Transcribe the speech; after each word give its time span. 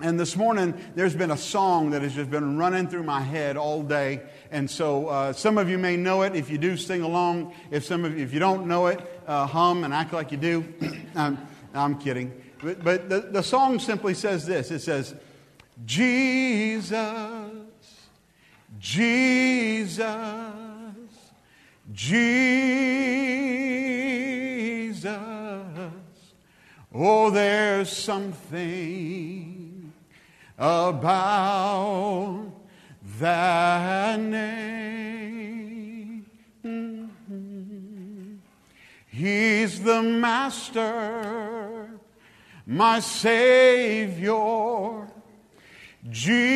And 0.00 0.18
this 0.18 0.36
morning, 0.36 0.80
there's 0.94 1.16
been 1.16 1.32
a 1.32 1.36
song 1.36 1.90
that 1.90 2.02
has 2.02 2.14
just 2.14 2.30
been 2.30 2.56
running 2.56 2.86
through 2.86 3.02
my 3.02 3.20
head 3.20 3.56
all 3.56 3.82
day. 3.82 4.22
And 4.52 4.70
so 4.70 5.08
uh, 5.08 5.32
some 5.32 5.58
of 5.58 5.68
you 5.68 5.76
may 5.76 5.96
know 5.96 6.22
it. 6.22 6.36
If 6.36 6.50
you 6.50 6.58
do, 6.58 6.76
sing 6.76 7.02
along. 7.02 7.52
If 7.72 7.84
some 7.84 8.04
of 8.04 8.16
you, 8.16 8.22
if 8.22 8.32
you 8.32 8.38
don't 8.38 8.68
know 8.68 8.86
it, 8.86 9.00
uh, 9.26 9.46
hum 9.46 9.82
and 9.82 9.92
act 9.92 10.12
like 10.12 10.30
you 10.30 10.38
do. 10.38 10.72
I'm, 11.16 11.36
I'm 11.74 11.98
kidding. 11.98 12.32
But, 12.62 12.84
but 12.84 13.08
the, 13.08 13.22
the 13.22 13.42
song 13.42 13.80
simply 13.80 14.14
says 14.14 14.46
this 14.46 14.70
it 14.70 14.78
says, 14.80 15.16
Jesus, 15.84 16.94
Jesus, 18.78 20.12
Jesus. 21.92 22.38
Oh, 26.94 27.30
there's 27.30 27.90
something 27.90 29.57
about 30.58 32.52
that 33.20 34.20
name. 34.20 35.18
He's 39.06 39.82
the 39.82 40.02
master, 40.02 41.90
my 42.66 43.00
Savior, 43.00 44.32
Jesus, 46.08 46.50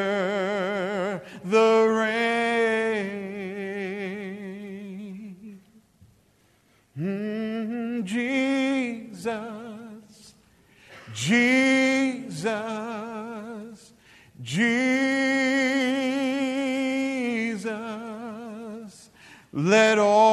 the 1.44 1.88
rain. 1.90 3.33
Jesus, 8.04 9.34
Jesus, 11.14 12.54
Jesus, 14.42 15.10
let 19.52 19.98
all 20.00 20.33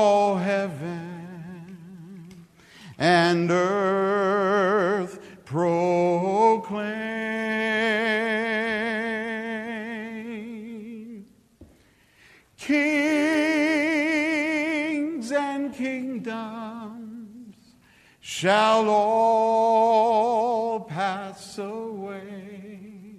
shall 18.40 18.88
all 18.88 20.80
pass 20.80 21.58
away, 21.58 23.16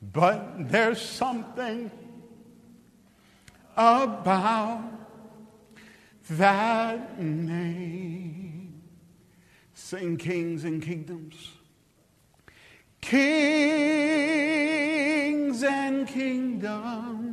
but 0.00 0.68
there's 0.70 1.00
something 1.00 1.90
about 3.76 4.84
that 6.30 7.20
name. 7.20 8.82
Sing 9.74 10.16
kings 10.16 10.62
and 10.62 10.80
kingdoms. 10.80 11.50
Kings 13.00 14.04
and 15.64 16.06
kingdoms 16.06 17.30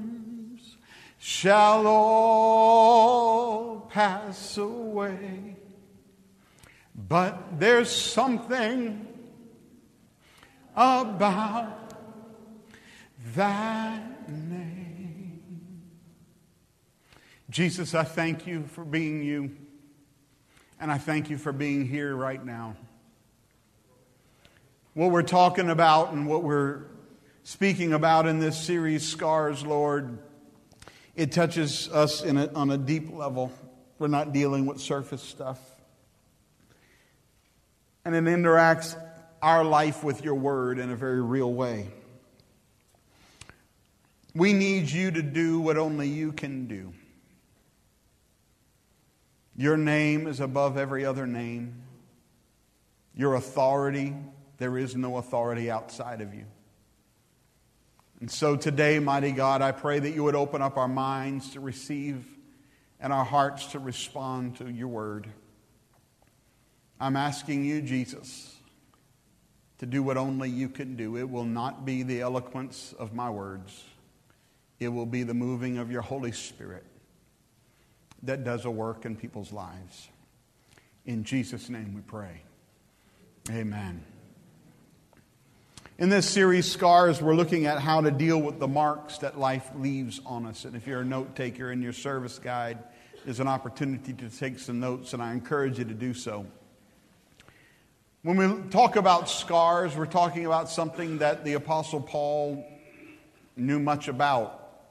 shall 1.20 1.86
all 1.86 3.82
pass 3.82 4.58
away. 4.58 5.53
But 7.14 7.60
there's 7.60 7.92
something 7.92 9.08
about 10.76 11.94
that 13.36 14.28
name. 14.28 15.84
Jesus, 17.52 17.94
I 17.94 18.04
thank 18.04 18.48
you 18.48 18.64
for 18.64 18.84
being 18.84 19.22
you, 19.22 19.56
and 20.80 20.92
I 20.92 20.98
thank 20.98 21.30
you 21.30 21.38
for 21.38 21.52
being 21.52 21.86
here 21.88 22.16
right 22.16 22.44
now. 22.44 22.76
What 24.96 25.12
we're 25.12 25.22
talking 25.22 25.70
about 25.70 26.14
and 26.14 26.28
what 26.28 26.42
we're 26.42 26.86
speaking 27.44 27.94
about 27.94 28.26
in 28.26 28.40
this 28.40 28.58
series, 28.58 29.08
Scars, 29.08 29.64
Lord, 29.64 30.18
it 31.16 31.32
touches 31.32 31.90
us 31.90 32.24
a, 32.24 32.52
on 32.56 32.72
a 32.72 32.78
deep 32.80 33.14
level. 33.14 33.52
We're 34.00 34.08
not 34.08 34.34
dealing 34.34 34.66
with 34.66 34.82
surface 34.82 35.22
stuff. 35.22 35.73
And 38.06 38.16
it 38.16 38.24
interacts 38.26 39.00
our 39.42 39.64
life 39.64 40.04
with 40.04 40.24
your 40.24 40.36
word 40.36 40.80
in 40.80 40.92
a 40.92 40.96
very 40.96 41.22
real 41.22 41.52
way. 41.52 41.90
We 44.36 44.54
need 44.54 44.90
you 44.90 45.12
to 45.12 45.22
do 45.22 45.60
what 45.60 45.78
only 45.78 46.08
you 46.08 46.32
can 46.32 46.68
do. 46.68 46.94
Your 49.56 49.78
name 49.78 50.26
is 50.28 50.40
above 50.40 50.78
every 50.78 51.06
other 51.06 51.28
name. 51.28 51.84
Your 53.16 53.36
authority, 53.36 54.16
there 54.58 54.78
is 54.78 54.96
no 54.96 55.18
authority 55.18 55.70
outside 55.70 56.22
of 56.22 56.34
you. 56.34 56.46
And 58.20 58.32
so 58.32 58.56
today, 58.56 59.00
mighty 59.00 59.32
God, 59.32 59.62
I 59.62 59.72
pray 59.72 60.00
that 60.00 60.12
you 60.12 60.24
would 60.24 60.36
open 60.36 60.62
up 60.62 60.78
our 60.78 60.88
minds 60.88 61.52
to 61.52 61.60
receive 61.60 62.26
and 63.00 63.12
our 63.12 63.26
hearts 63.26 63.68
to 63.68 63.80
respond 63.80 64.56
to 64.58 64.72
your 64.72 64.88
word. 64.88 65.28
I'm 67.04 67.18
asking 67.18 67.66
you, 67.66 67.82
Jesus, 67.82 68.56
to 69.80 69.86
do 69.86 70.02
what 70.02 70.16
only 70.16 70.50
you 70.50 70.70
can 70.70 70.96
do. 70.96 71.18
It 71.18 71.30
will 71.30 71.44
not 71.44 71.84
be 71.84 72.02
the 72.02 72.22
eloquence 72.22 72.96
of 72.98 73.14
my 73.14 73.30
words, 73.30 73.84
it 74.80 74.88
will 74.88 75.06
be 75.06 75.24
the 75.24 75.34
moving 75.34 75.80
of 75.80 75.92
your 75.92 76.02
Holy 76.02 76.32
Spirit 76.32 76.86
that 78.22 78.46
does 78.46 78.64
a 78.64 78.72
work 78.72 79.06
in 79.06 79.18
people's 79.18 79.52
lives. 79.52 80.08
In 81.06 81.26
Jesus' 81.26 81.70
name 81.70 81.94
we 81.94 82.00
pray. 82.00 82.42
Amen. 83.50 84.02
In 85.98 86.08
this 86.08 86.30
series, 86.30 86.72
Scars, 86.72 87.22
we're 87.22 87.36
looking 87.36 87.66
at 87.66 87.80
how 87.80 88.00
to 88.00 88.12
deal 88.12 88.42
with 88.42 88.60
the 88.60 88.68
marks 88.70 89.18
that 89.18 89.38
life 89.38 89.70
leaves 89.76 90.22
on 90.26 90.46
us. 90.46 90.64
And 90.64 90.74
if 90.74 90.88
you're 90.88 91.02
a 91.02 91.06
note 91.06 91.36
taker 91.36 91.70
in 91.70 91.82
your 91.82 91.92
service 91.92 92.40
guide, 92.40 92.80
there's 93.26 93.42
an 93.42 93.50
opportunity 93.50 94.14
to 94.14 94.30
take 94.30 94.58
some 94.58 94.80
notes, 94.80 95.12
and 95.12 95.22
I 95.22 95.34
encourage 95.34 95.80
you 95.80 95.84
to 95.84 95.94
do 95.94 96.14
so. 96.14 96.46
When 98.26 98.38
we 98.38 98.70
talk 98.70 98.96
about 98.96 99.30
scars, 99.30 99.98
we're 99.98 100.06
talking 100.06 100.46
about 100.46 100.70
something 100.70 101.18
that 101.18 101.44
the 101.44 101.56
Apostle 101.56 102.00
Paul 102.00 102.66
knew 103.58 103.80
much 103.80 104.08
about. 104.08 104.86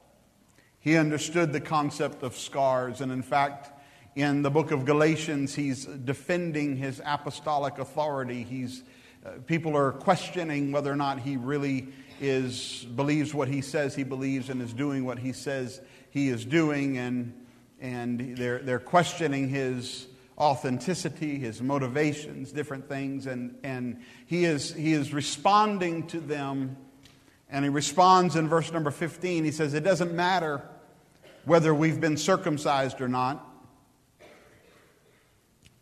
He 0.79 0.97
understood 0.97 1.51
the 1.51 1.59
concept 1.59 2.21
of 2.21 2.37
scars, 2.37 3.01
and 3.01 3.11
in 3.11 3.23
fact, 3.23 3.71
in 4.15 4.43
the 4.43 4.51
book 4.51 4.69
of 4.69 4.85
Galatians, 4.85 5.55
he's 5.55 5.85
defending 5.85 6.75
his 6.75 7.01
apostolic 7.03 7.79
authority. 7.79 8.43
He's, 8.43 8.83
uh, 9.25 9.31
people 9.47 9.75
are 9.75 9.93
questioning 9.93 10.71
whether 10.71 10.91
or 10.91 10.95
not 10.95 11.19
he 11.19 11.35
really 11.35 11.87
is, 12.21 12.85
believes 12.95 13.33
what 13.33 13.47
he 13.47 13.61
says 13.61 13.95
he 13.95 14.03
believes 14.03 14.51
and 14.51 14.61
is 14.61 14.73
doing 14.73 15.05
what 15.05 15.17
he 15.17 15.33
says 15.33 15.81
he 16.11 16.29
is 16.29 16.45
doing, 16.45 16.99
and, 16.99 17.33
and 17.81 18.37
they're, 18.37 18.59
they're 18.59 18.77
questioning 18.77 19.49
his 19.49 20.05
authenticity, 20.37 21.37
his 21.37 21.61
motivations, 21.61 22.51
different 22.51 22.87
things, 22.89 23.27
and, 23.27 23.55
and 23.63 24.01
he, 24.25 24.45
is, 24.45 24.73
he 24.73 24.93
is 24.93 25.13
responding 25.13 26.07
to 26.07 26.19
them. 26.19 26.77
And 27.49 27.63
he 27.63 27.69
responds 27.69 28.35
in 28.35 28.47
verse 28.47 28.71
number 28.71 28.89
15. 28.89 29.43
He 29.43 29.51
says, 29.51 29.73
It 29.73 29.83
doesn't 29.83 30.13
matter 30.13 30.67
whether 31.45 31.73
we've 31.73 32.01
been 32.01 32.17
circumcised 32.17 32.99
or 32.99 33.07
not. 33.07 33.47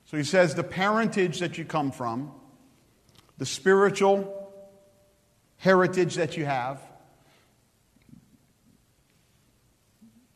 So 0.06 0.18
he 0.18 0.24
says, 0.24 0.56
The 0.56 0.64
parentage 0.64 1.40
that 1.40 1.58
you 1.58 1.64
come 1.64 1.92
from, 1.92 2.34
the 3.38 3.46
spiritual 3.46 4.38
heritage 5.58 6.16
that 6.16 6.36
you 6.36 6.44
have, 6.44 6.82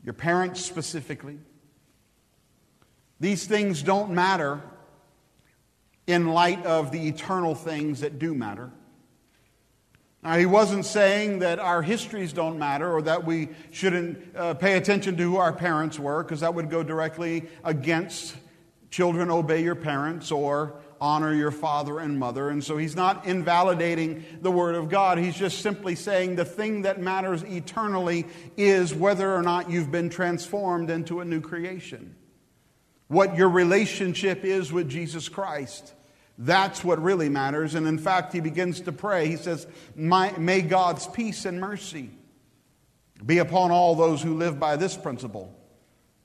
your 0.05 0.13
parents 0.13 0.63
specifically, 0.63 1.39
these 3.19 3.45
things 3.45 3.81
don't 3.81 4.11
matter 4.11 4.61
in 6.07 6.27
light 6.27 6.65
of 6.65 6.91
the 6.91 7.07
eternal 7.07 7.55
things 7.55 8.01
that 8.01 8.19
do 8.19 8.33
matter. 8.35 8.71
Now, 10.23 10.37
he 10.37 10.47
wasn't 10.47 10.85
saying 10.85 11.39
that 11.39 11.59
our 11.59 11.83
histories 11.83 12.33
don't 12.33 12.57
matter 12.57 12.91
or 12.91 13.01
that 13.03 13.25
we 13.25 13.49
shouldn't 13.69 14.35
uh, 14.35 14.55
pay 14.55 14.75
attention 14.75 15.17
to 15.17 15.23
who 15.23 15.37
our 15.37 15.53
parents 15.53 15.99
were, 15.99 16.23
because 16.23 16.39
that 16.39 16.55
would 16.55 16.69
go 16.71 16.81
directly 16.81 17.45
against 17.63 18.35
children 18.89 19.29
obey 19.29 19.61
your 19.61 19.75
parents 19.75 20.31
or 20.31 20.79
honor 20.99 21.33
your 21.33 21.51
father 21.51 21.99
and 21.99 22.17
mother. 22.17 22.49
And 22.49 22.63
so 22.63 22.77
he's 22.77 22.95
not 22.95 23.27
invalidating 23.27 24.23
the 24.41 24.49
word 24.49 24.73
of 24.73 24.89
God. 24.89 25.19
He's 25.19 25.35
just 25.35 25.59
simply 25.59 25.93
saying 25.93 26.37
the 26.37 26.45
thing 26.45 26.83
that 26.83 26.99
matters 26.99 27.43
eternally 27.43 28.25
is 28.57 28.95
whether 28.95 29.35
or 29.35 29.43
not 29.43 29.69
you've 29.69 29.91
been 29.91 30.09
transformed 30.09 30.89
into 30.89 31.19
a 31.19 31.25
new 31.25 31.41
creation. 31.41 32.15
What 33.15 33.37
your 33.37 33.47
relationship 33.47 34.43
is 34.43 34.73
with 34.73 34.89
Jesus 34.89 35.29
Christ. 35.29 35.93
That's 36.37 36.83
what 36.83 37.01
really 37.01 37.29
matters. 37.29 37.73
And 37.73 37.87
in 37.87 37.97
fact, 37.97 38.33
he 38.33 38.41
begins 38.41 38.81
to 38.81 38.91
pray. 38.91 39.29
He 39.29 39.37
says, 39.37 39.65
May 39.95 40.61
God's 40.61 41.07
peace 41.07 41.45
and 41.45 41.61
mercy 41.61 42.09
be 43.25 43.37
upon 43.37 43.71
all 43.71 43.95
those 43.95 44.21
who 44.21 44.33
live 44.33 44.59
by 44.59 44.75
this 44.75 44.97
principle. 44.97 45.57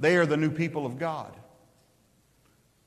They 0.00 0.16
are 0.16 0.26
the 0.26 0.36
new 0.36 0.50
people 0.50 0.84
of 0.84 0.98
God. 0.98 1.32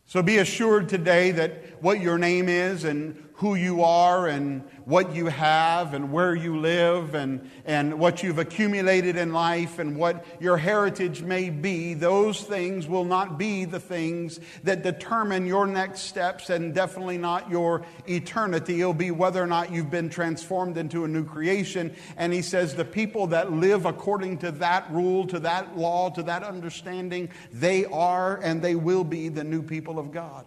So 0.04 0.22
be 0.22 0.40
assured 0.40 0.90
today 0.90 1.32
that 1.32 1.82
what 1.82 2.02
your 2.02 2.18
name 2.18 2.50
is 2.50 2.84
and 2.84 3.33
who 3.36 3.56
you 3.56 3.84
are 3.84 4.28
and 4.28 4.64
what 4.86 5.16
you 5.16 5.26
have 5.26 5.94
and 5.94 6.12
where 6.12 6.36
you 6.36 6.60
live 6.60 7.16
and, 7.16 7.50
and 7.66 7.98
what 7.98 8.22
you've 8.22 8.38
accumulated 8.38 9.16
in 9.16 9.34
life 9.34 9.80
and 9.80 9.98
what 9.98 10.24
your 10.40 10.58
heritage 10.58 11.24
may 11.24 11.50
be, 11.50 11.96
those 11.96 12.42
things 12.42 12.88
will 12.88 13.06
not 13.06 13.38
be 13.40 13.66
the 13.66 13.80
things 13.80 14.40
that 14.64 14.84
determine 14.84 15.48
your 15.48 15.66
next 15.66 16.02
steps 16.02 16.52
and 16.52 16.76
definitely 16.76 17.18
not 17.18 17.50
your 17.50 17.84
eternity. 18.08 18.82
It'll 18.82 18.94
be 18.94 19.12
whether 19.12 19.42
or 19.42 19.48
not 19.48 19.72
you've 19.72 19.92
been 19.92 20.10
transformed 20.10 20.78
into 20.78 21.04
a 21.04 21.08
new 21.08 21.26
creation. 21.26 21.96
And 22.18 22.32
he 22.32 22.44
says 22.44 22.76
the 22.76 22.86
people 22.86 23.28
that 23.28 23.52
live 23.52 23.86
according 23.86 24.38
to 24.40 24.52
that 24.52 24.92
rule, 24.92 25.26
to 25.28 25.40
that 25.40 25.76
law, 25.76 26.12
to 26.12 26.22
that 26.24 26.44
understanding, 26.44 27.30
they 27.52 27.86
are 27.86 28.38
and 28.44 28.62
they 28.62 28.76
will 28.76 29.04
be 29.04 29.30
the 29.30 29.44
new 29.44 29.64
people 29.64 29.98
of 29.98 30.12
God. 30.12 30.46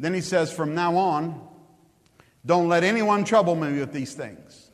Then 0.00 0.14
he 0.14 0.22
says, 0.22 0.50
from 0.50 0.74
now 0.74 0.96
on, 0.96 1.46
don't 2.46 2.68
let 2.68 2.84
anyone 2.84 3.22
trouble 3.22 3.54
me 3.54 3.78
with 3.78 3.92
these 3.92 4.14
things. 4.14 4.70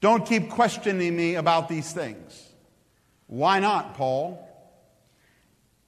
Don't 0.00 0.24
keep 0.24 0.48
questioning 0.48 1.14
me 1.14 1.34
about 1.34 1.68
these 1.68 1.92
things. 1.92 2.48
Why 3.26 3.60
not, 3.60 3.94
Paul? 3.94 4.46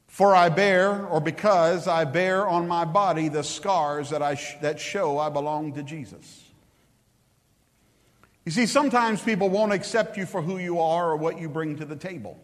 For 0.06 0.36
I 0.36 0.50
bear, 0.50 1.06
or 1.06 1.18
because 1.18 1.88
I 1.88 2.04
bear 2.04 2.46
on 2.46 2.68
my 2.68 2.84
body 2.84 3.28
the 3.28 3.42
scars 3.42 4.10
that, 4.10 4.20
I 4.20 4.34
sh- 4.34 4.58
that 4.60 4.78
show 4.78 5.18
I 5.18 5.30
belong 5.30 5.72
to 5.72 5.82
Jesus. 5.82 6.50
You 8.44 8.52
see, 8.52 8.66
sometimes 8.66 9.22
people 9.22 9.48
won't 9.48 9.72
accept 9.72 10.18
you 10.18 10.26
for 10.26 10.42
who 10.42 10.58
you 10.58 10.78
are 10.78 11.12
or 11.12 11.16
what 11.16 11.40
you 11.40 11.48
bring 11.48 11.76
to 11.76 11.86
the 11.86 11.96
table. 11.96 12.38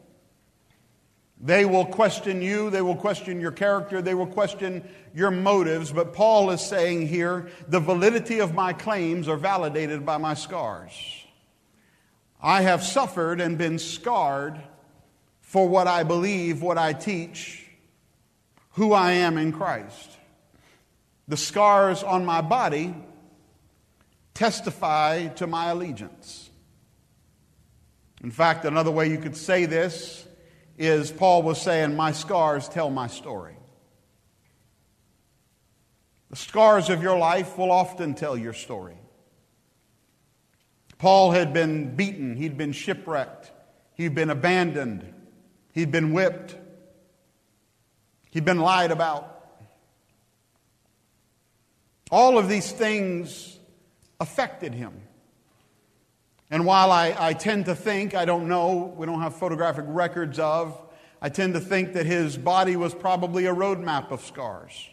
They 1.41 1.65
will 1.65 1.87
question 1.87 2.43
you, 2.43 2.69
they 2.71 2.83
will 2.83 2.97
question 2.97 3.41
your 3.41 3.53
character, 3.53 4.03
they 4.03 4.15
will 4.15 4.27
question 4.27 4.89
your 5.15 5.31
motives. 5.31 5.93
But 5.93 6.13
Paul 6.13 6.51
is 6.51 6.61
saying 6.61 7.07
here 7.07 7.49
the 7.69 7.81
validity 7.81 8.41
of 8.41 8.55
my 8.55 8.73
claims 8.73 9.29
are 9.29 9.37
validated 9.37 10.05
by 10.05 10.19
my 10.19 10.35
scars. 10.35 10.93
I 12.41 12.63
have 12.63 12.83
suffered 12.83 13.41
and 13.41 13.57
been 13.57 13.79
scarred 13.79 14.61
for 15.41 15.69
what 15.69 15.87
I 15.87 16.03
believe, 16.03 16.61
what 16.61 16.77
I 16.77 16.93
teach, 16.93 17.65
who 18.73 18.93
I 18.93 19.13
am 19.13 19.39
in 19.39 19.53
Christ. 19.53 20.11
The 21.27 21.37
scars 21.37 22.03
on 22.03 22.25
my 22.25 22.41
body 22.41 22.95
testify 24.35 25.29
to 25.29 25.47
my 25.47 25.71
allegiance. 25.71 26.51
In 28.23 28.31
fact, 28.31 28.65
another 28.65 28.91
way 28.91 29.11
you 29.11 29.19
could 29.19 29.37
say 29.37 29.67
this 29.67 30.28
is 30.79 31.11
Paul 31.11 31.43
was 31.43 31.61
saying, 31.61 31.97
My 31.97 32.13
scars 32.13 32.69
tell 32.69 32.89
my 32.89 33.09
story. 33.09 33.57
The 36.31 36.37
scars 36.37 36.89
of 36.89 37.03
your 37.03 37.19
life 37.19 37.59
will 37.59 37.73
often 37.73 38.15
tell 38.15 38.37
your 38.37 38.53
story. 38.53 38.97
Paul 40.99 41.33
had 41.33 41.53
been 41.53 41.95
beaten, 41.95 42.37
he'd 42.37 42.57
been 42.57 42.73
shipwrecked, 42.73 43.53
he'd 43.95 44.15
been 44.15 44.31
abandoned, 44.31 45.13
he'd 45.73 45.91
been 45.91 46.13
whipped, 46.13 46.57
he'd 48.31 48.45
been 48.45 48.61
lied 48.61 48.91
about. 48.91 49.35
All 52.11 52.39
of 52.39 52.49
these 52.49 52.71
things 52.71 53.59
affected 54.21 54.75
him. 54.75 54.93
And 56.51 56.65
while 56.65 56.91
I, 56.91 57.15
I 57.19 57.33
tend 57.35 57.67
to 57.67 57.75
think, 57.75 58.15
I 58.15 58.25
don't 58.25 58.49
know, 58.49 58.95
we 58.97 59.07
don't 59.07 59.21
have 59.21 59.37
photographic 59.37 59.85
records 59.87 60.39
of, 60.39 60.81
I 61.21 61.29
tend 61.29 61.55
to 61.55 61.61
think 61.61 61.93
that 61.95 62.07
his 62.07 62.37
body 62.39 62.77
was 62.77 62.95
probably 62.95 63.47
a 63.47 63.55
roadmap 63.55 64.11
of 64.11 64.25
scars. 64.25 64.89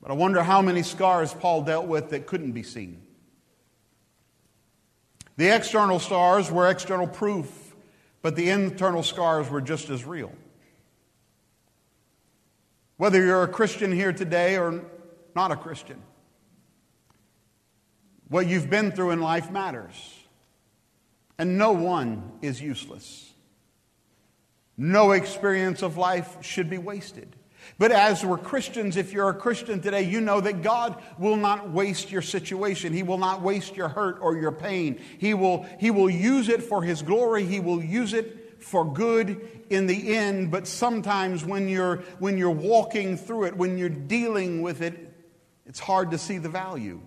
But 0.00 0.10
I 0.10 0.14
wonder 0.14 0.42
how 0.42 0.62
many 0.62 0.82
scars 0.82 1.32
Paul 1.32 1.62
dealt 1.62 1.86
with 1.86 2.10
that 2.10 2.26
couldn't 2.26 2.52
be 2.52 2.62
seen. 2.62 3.02
The 5.36 5.54
external 5.54 5.98
scars 5.98 6.50
were 6.50 6.68
external 6.68 7.06
proof, 7.06 7.74
but 8.22 8.36
the 8.36 8.50
internal 8.50 9.02
scars 9.02 9.48
were 9.48 9.60
just 9.60 9.90
as 9.90 10.04
real. 10.04 10.32
Whether 12.96 13.24
you're 13.24 13.42
a 13.42 13.48
Christian 13.48 13.92
here 13.92 14.12
today 14.12 14.56
or 14.56 14.84
not 15.34 15.50
a 15.50 15.56
Christian, 15.56 16.00
what 18.34 18.48
you've 18.48 18.68
been 18.68 18.90
through 18.90 19.12
in 19.12 19.20
life 19.20 19.52
matters. 19.52 19.94
And 21.38 21.56
no 21.56 21.70
one 21.70 22.32
is 22.42 22.60
useless. 22.60 23.32
No 24.76 25.12
experience 25.12 25.82
of 25.82 25.96
life 25.96 26.38
should 26.40 26.68
be 26.68 26.78
wasted. 26.78 27.36
But 27.78 27.92
as 27.92 28.24
we're 28.24 28.38
Christians, 28.38 28.96
if 28.96 29.12
you're 29.12 29.28
a 29.28 29.34
Christian 29.34 29.80
today, 29.80 30.02
you 30.02 30.20
know 30.20 30.40
that 30.40 30.62
God 30.62 31.00
will 31.16 31.36
not 31.36 31.70
waste 31.70 32.10
your 32.10 32.22
situation. 32.22 32.92
He 32.92 33.04
will 33.04 33.18
not 33.18 33.40
waste 33.40 33.76
your 33.76 33.88
hurt 33.88 34.18
or 34.20 34.36
your 34.36 34.50
pain. 34.50 35.00
He 35.18 35.32
will, 35.32 35.64
he 35.78 35.92
will 35.92 36.10
use 36.10 36.48
it 36.48 36.64
for 36.64 36.82
His 36.82 37.02
glory. 37.02 37.44
He 37.44 37.60
will 37.60 37.84
use 37.84 38.14
it 38.14 38.60
for 38.64 38.84
good 38.84 39.48
in 39.70 39.86
the 39.86 40.16
end. 40.16 40.50
But 40.50 40.66
sometimes 40.66 41.44
when 41.44 41.68
you're, 41.68 41.98
when 42.18 42.36
you're 42.36 42.50
walking 42.50 43.16
through 43.16 43.44
it, 43.44 43.56
when 43.56 43.78
you're 43.78 43.88
dealing 43.88 44.60
with 44.60 44.82
it, 44.82 45.14
it's 45.66 45.78
hard 45.78 46.10
to 46.10 46.18
see 46.18 46.38
the 46.38 46.48
value. 46.48 47.00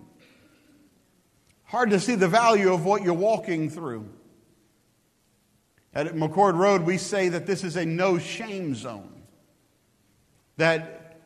Hard 1.68 1.90
to 1.90 2.00
see 2.00 2.14
the 2.14 2.28
value 2.28 2.72
of 2.72 2.86
what 2.86 3.02
you're 3.02 3.12
walking 3.12 3.68
through. 3.68 4.08
At 5.92 6.06
McCord 6.14 6.54
Road, 6.54 6.80
we 6.82 6.96
say 6.96 7.28
that 7.28 7.44
this 7.44 7.62
is 7.62 7.76
a 7.76 7.84
no 7.84 8.18
shame 8.18 8.74
zone. 8.74 9.22
That 10.56 11.18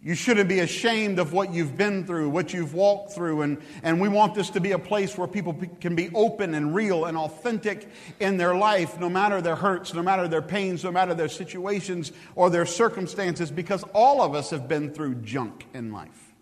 you 0.00 0.14
shouldn't 0.14 0.48
be 0.48 0.60
ashamed 0.60 1.18
of 1.18 1.32
what 1.32 1.52
you've 1.52 1.76
been 1.76 2.06
through, 2.06 2.30
what 2.30 2.52
you've 2.52 2.74
walked 2.74 3.14
through. 3.14 3.42
And, 3.42 3.60
and 3.82 4.00
we 4.00 4.08
want 4.08 4.36
this 4.36 4.50
to 4.50 4.60
be 4.60 4.70
a 4.70 4.78
place 4.78 5.18
where 5.18 5.26
people 5.26 5.60
can 5.80 5.96
be 5.96 6.10
open 6.14 6.54
and 6.54 6.72
real 6.72 7.06
and 7.06 7.16
authentic 7.16 7.90
in 8.20 8.36
their 8.36 8.54
life, 8.54 9.00
no 9.00 9.08
matter 9.08 9.40
their 9.40 9.56
hurts, 9.56 9.94
no 9.94 10.02
matter 10.02 10.28
their 10.28 10.42
pains, 10.42 10.84
no 10.84 10.92
matter 10.92 11.12
their 11.12 11.28
situations 11.28 12.12
or 12.36 12.50
their 12.50 12.66
circumstances, 12.66 13.50
because 13.50 13.82
all 13.94 14.22
of 14.22 14.32
us 14.32 14.50
have 14.50 14.68
been 14.68 14.92
through 14.92 15.16
junk 15.16 15.66
in 15.74 15.90
life. 15.90 16.33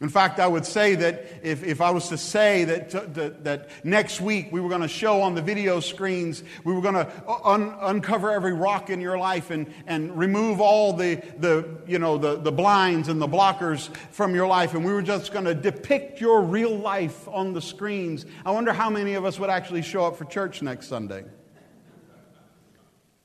In 0.00 0.08
fact, 0.08 0.40
I 0.40 0.46
would 0.46 0.64
say 0.64 0.94
that 0.94 1.26
if, 1.42 1.62
if 1.62 1.82
I 1.82 1.90
was 1.90 2.08
to 2.08 2.16
say 2.16 2.64
that, 2.64 2.90
that, 3.14 3.44
that 3.44 3.68
next 3.84 4.22
week 4.22 4.50
we 4.50 4.58
were 4.58 4.70
going 4.70 4.80
to 4.80 4.88
show 4.88 5.20
on 5.20 5.34
the 5.34 5.42
video 5.42 5.78
screens, 5.80 6.42
we 6.64 6.72
were 6.72 6.80
going 6.80 6.94
to 6.94 7.06
un, 7.44 7.74
uncover 7.82 8.30
every 8.30 8.54
rock 8.54 8.88
in 8.88 9.02
your 9.02 9.18
life 9.18 9.50
and, 9.50 9.70
and 9.86 10.16
remove 10.16 10.58
all 10.58 10.94
the, 10.94 11.16
the, 11.38 11.68
you 11.86 11.98
know, 11.98 12.16
the, 12.16 12.36
the 12.36 12.50
blinds 12.50 13.08
and 13.08 13.20
the 13.20 13.28
blockers 13.28 13.94
from 14.10 14.34
your 14.34 14.46
life, 14.46 14.72
and 14.72 14.82
we 14.86 14.92
were 14.92 15.02
just 15.02 15.34
going 15.34 15.44
to 15.44 15.54
depict 15.54 16.18
your 16.18 16.40
real 16.40 16.74
life 16.74 17.28
on 17.28 17.52
the 17.52 17.60
screens, 17.60 18.24
I 18.46 18.52
wonder 18.52 18.72
how 18.72 18.88
many 18.88 19.14
of 19.14 19.26
us 19.26 19.38
would 19.38 19.50
actually 19.50 19.82
show 19.82 20.06
up 20.06 20.16
for 20.16 20.24
church 20.24 20.62
next 20.62 20.88
Sunday. 20.88 21.24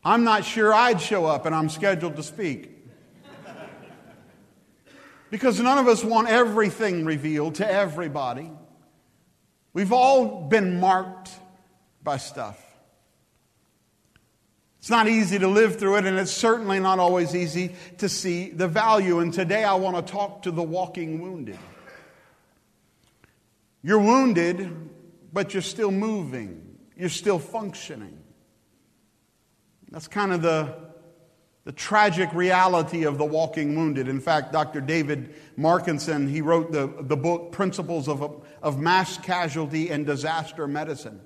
I'm 0.03 0.25
not 0.25 0.43
sure 0.43 0.73
I'd 0.73 0.99
show 0.99 1.25
up, 1.25 1.45
and 1.45 1.55
I'm 1.55 1.69
scheduled 1.69 2.17
to 2.17 2.23
speak. 2.23 2.74
Because 5.31 5.59
none 5.59 5.77
of 5.77 5.87
us 5.87 6.03
want 6.03 6.27
everything 6.27 7.05
revealed 7.05 7.55
to 7.55 7.69
everybody. 7.69 8.51
We've 9.73 9.91
all 9.91 10.47
been 10.47 10.79
marked 10.79 11.31
by 12.03 12.17
stuff. 12.17 12.61
It's 14.79 14.89
not 14.91 15.07
easy 15.07 15.39
to 15.39 15.47
live 15.47 15.79
through 15.79 15.97
it, 15.97 16.05
and 16.05 16.19
it's 16.19 16.31
certainly 16.31 16.79
not 16.79 16.99
always 16.99 17.35
easy 17.35 17.75
to 17.97 18.07
see 18.07 18.51
the 18.51 18.67
value. 18.67 19.19
And 19.19 19.33
today 19.33 19.63
I 19.63 19.73
want 19.73 19.95
to 19.95 20.13
talk 20.13 20.43
to 20.43 20.51
the 20.51 20.61
walking 20.61 21.19
wounded. 21.19 21.57
You're 23.81 23.99
wounded, 23.99 24.89
but 25.33 25.53
you're 25.53 25.63
still 25.63 25.91
moving, 25.91 26.77
you're 26.95 27.09
still 27.09 27.39
functioning. 27.39 28.17
That's 29.89 30.07
kind 30.07 30.31
of 30.31 30.41
the 30.41 30.84
the 31.65 31.71
tragic 31.71 32.31
reality 32.33 33.05
of 33.05 33.17
the 33.17 33.25
walking 33.25 33.75
wounded. 33.75 34.07
In 34.07 34.21
fact, 34.21 34.53
Dr. 34.53 34.79
David 34.81 35.33
Markenson, 35.57 36.29
he 36.29 36.41
wrote 36.41 36.71
the, 36.71 36.87
the 37.01 37.17
book 37.17 37.51
Principles 37.51 38.07
of, 38.07 38.45
of 38.61 38.79
Mass 38.79 39.17
Casualty 39.17 39.89
and 39.89 40.05
Disaster 40.05 40.67
Medicine. 40.67 41.19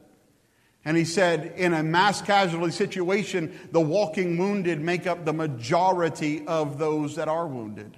And 0.85 0.95
he 0.95 1.03
said, 1.03 1.53
in 1.57 1.73
a 1.73 1.83
mass 1.83 2.21
casualty 2.21 2.71
situation, 2.71 3.53
the 3.73 3.81
walking 3.81 4.37
wounded 4.37 4.79
make 4.79 5.05
up 5.05 5.25
the 5.25 5.33
majority 5.33 6.47
of 6.47 6.79
those 6.79 7.17
that 7.17 7.27
are 7.27 7.45
wounded. 7.45 7.97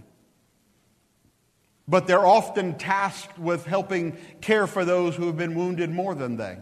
But 1.87 2.07
they're 2.07 2.25
often 2.25 2.75
tasked 2.79 3.37
with 3.37 3.65
helping 3.65 4.17
care 4.41 4.65
for 4.65 4.83
those 4.83 5.15
who 5.15 5.27
have 5.27 5.37
been 5.37 5.53
wounded 5.53 5.91
more 5.91 6.15
than 6.15 6.37
they. 6.37 6.57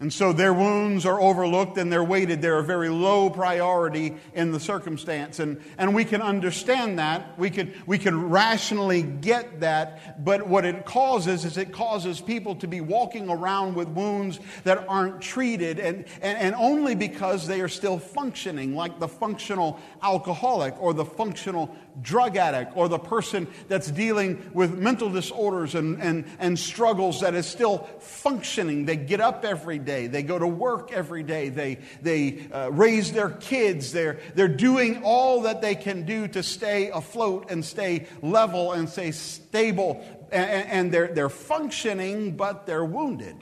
And 0.00 0.12
so 0.12 0.32
their 0.32 0.52
wounds 0.52 1.06
are 1.06 1.20
overlooked 1.20 1.78
and 1.78 1.90
they're 1.90 2.02
weighted. 2.02 2.42
They're 2.42 2.58
a 2.58 2.64
very 2.64 2.88
low 2.88 3.30
priority 3.30 4.16
in 4.34 4.50
the 4.50 4.58
circumstance. 4.58 5.38
And, 5.38 5.62
and 5.78 5.94
we 5.94 6.04
can 6.04 6.20
understand 6.20 6.98
that. 6.98 7.38
We 7.38 7.48
can, 7.48 7.72
we 7.86 7.98
can 7.98 8.28
rationally 8.28 9.02
get 9.02 9.60
that. 9.60 10.24
But 10.24 10.48
what 10.48 10.64
it 10.64 10.84
causes 10.84 11.44
is 11.44 11.56
it 11.58 11.72
causes 11.72 12.20
people 12.20 12.56
to 12.56 12.66
be 12.66 12.80
walking 12.80 13.30
around 13.30 13.76
with 13.76 13.86
wounds 13.86 14.40
that 14.64 14.84
aren't 14.88 15.22
treated 15.22 15.78
and, 15.78 16.04
and, 16.20 16.38
and 16.38 16.54
only 16.56 16.96
because 16.96 17.46
they 17.46 17.60
are 17.60 17.68
still 17.68 18.00
functioning, 18.00 18.74
like 18.74 18.98
the 18.98 19.08
functional 19.08 19.78
alcoholic 20.02 20.74
or 20.82 20.92
the 20.92 21.04
functional 21.04 21.72
drug 22.02 22.36
addict 22.36 22.76
or 22.76 22.88
the 22.88 22.98
person 22.98 23.46
that's 23.68 23.92
dealing 23.92 24.50
with 24.52 24.76
mental 24.76 25.08
disorders 25.08 25.76
and, 25.76 26.02
and, 26.02 26.24
and 26.40 26.58
struggles 26.58 27.20
that 27.20 27.34
is 27.34 27.46
still 27.46 27.78
functioning. 28.00 28.84
They 28.84 28.96
get 28.96 29.20
up 29.20 29.44
every 29.44 29.78
day, 29.84 30.06
they 30.06 30.22
go 30.22 30.38
to 30.38 30.46
work 30.46 30.92
every 30.92 31.22
day, 31.22 31.48
they, 31.48 31.78
they 32.02 32.46
uh, 32.52 32.70
raise 32.70 33.12
their 33.12 33.30
kids, 33.30 33.92
they're, 33.92 34.18
they're 34.34 34.48
doing 34.48 35.02
all 35.04 35.42
that 35.42 35.60
they 35.62 35.74
can 35.74 36.04
do 36.04 36.26
to 36.28 36.42
stay 36.42 36.90
afloat 36.90 37.50
and 37.50 37.64
stay 37.64 38.06
level 38.22 38.72
and 38.72 38.88
stay 38.88 39.10
stable. 39.10 40.04
And, 40.32 40.68
and 40.68 40.92
they're, 40.92 41.08
they're 41.08 41.28
functioning, 41.28 42.36
but 42.36 42.66
they're 42.66 42.84
wounded. 42.84 43.36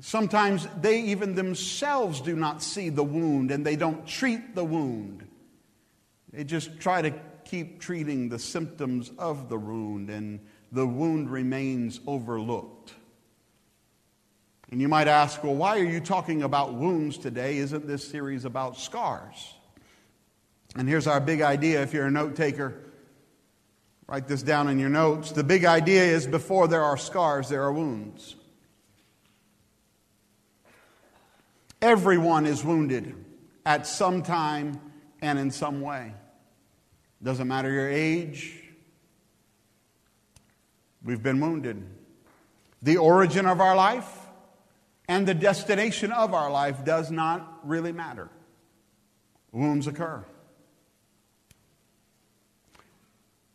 Sometimes 0.00 0.68
they 0.80 1.00
even 1.02 1.34
themselves 1.34 2.20
do 2.20 2.36
not 2.36 2.62
see 2.62 2.90
the 2.90 3.04
wound 3.04 3.50
and 3.50 3.64
they 3.64 3.76
don't 3.76 4.06
treat 4.06 4.54
the 4.54 4.64
wound. 4.64 5.26
They 6.32 6.44
just 6.44 6.78
try 6.80 7.00
to 7.02 7.14
keep 7.46 7.80
treating 7.80 8.28
the 8.28 8.38
symptoms 8.38 9.10
of 9.18 9.48
the 9.48 9.56
wound, 9.56 10.10
and 10.10 10.40
the 10.72 10.86
wound 10.86 11.30
remains 11.30 12.00
overlooked. 12.06 12.92
And 14.70 14.80
you 14.80 14.88
might 14.88 15.06
ask, 15.06 15.44
well, 15.44 15.54
why 15.54 15.78
are 15.78 15.84
you 15.84 16.00
talking 16.00 16.42
about 16.42 16.74
wounds 16.74 17.18
today? 17.18 17.58
Isn't 17.58 17.86
this 17.86 18.06
series 18.06 18.44
about 18.44 18.76
scars? 18.76 19.54
And 20.74 20.88
here's 20.88 21.06
our 21.06 21.20
big 21.20 21.40
idea 21.40 21.82
if 21.82 21.92
you're 21.94 22.06
a 22.06 22.10
note 22.10 22.34
taker. 22.34 22.74
Write 24.08 24.28
this 24.28 24.42
down 24.42 24.68
in 24.68 24.78
your 24.78 24.88
notes. 24.88 25.32
The 25.32 25.44
big 25.44 25.64
idea 25.64 26.04
is 26.04 26.26
before 26.26 26.68
there 26.68 26.82
are 26.82 26.96
scars, 26.96 27.48
there 27.48 27.62
are 27.62 27.72
wounds. 27.72 28.36
Everyone 31.80 32.46
is 32.46 32.64
wounded 32.64 33.14
at 33.64 33.86
some 33.86 34.22
time 34.22 34.80
and 35.22 35.38
in 35.38 35.50
some 35.50 35.80
way. 35.80 36.12
Doesn't 37.22 37.48
matter 37.48 37.70
your 37.70 37.88
age, 37.88 38.62
we've 41.02 41.22
been 41.22 41.40
wounded. 41.40 41.82
The 42.82 42.98
origin 42.98 43.46
of 43.46 43.60
our 43.60 43.74
life 43.74 44.25
and 45.08 45.26
the 45.26 45.34
destination 45.34 46.12
of 46.12 46.34
our 46.34 46.50
life 46.50 46.84
does 46.84 47.10
not 47.10 47.60
really 47.64 47.92
matter. 47.92 48.28
Wounds 49.52 49.86
occur. 49.86 50.24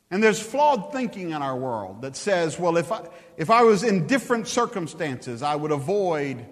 And 0.10 0.22
there's 0.22 0.41
flawed 0.41 0.91
thinking 0.91 1.31
in 1.31 1.41
our 1.41 1.55
world 1.55 2.01
that 2.01 2.17
says, 2.17 2.60
well, 2.60 2.75
if 2.75 2.91
I, 2.91 3.08
if 3.38 3.50
I 3.50 3.63
was 3.63 3.84
in 3.84 4.08
different 4.08 4.48
circumstances, 4.48 5.41
I 5.41 5.55
would 5.55 5.72
avoid 5.72 6.46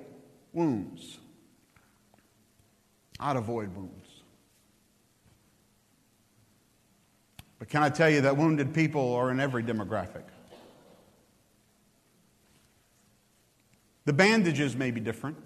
wounds. 0.53 1.18
I'd 3.20 3.36
avoid 3.36 3.75
wounds. 3.75 3.96
But 7.60 7.68
can 7.68 7.84
I 7.84 7.89
tell 7.89 8.10
you 8.10 8.22
that 8.22 8.38
wounded 8.38 8.74
people 8.74 9.13
are 9.15 9.29
in 9.29 9.41
every 9.41 9.62
demographic? 9.62 10.24
The 14.10 14.13
bandages 14.13 14.75
may 14.75 14.89
be 14.89 15.00
different. 15.00 15.38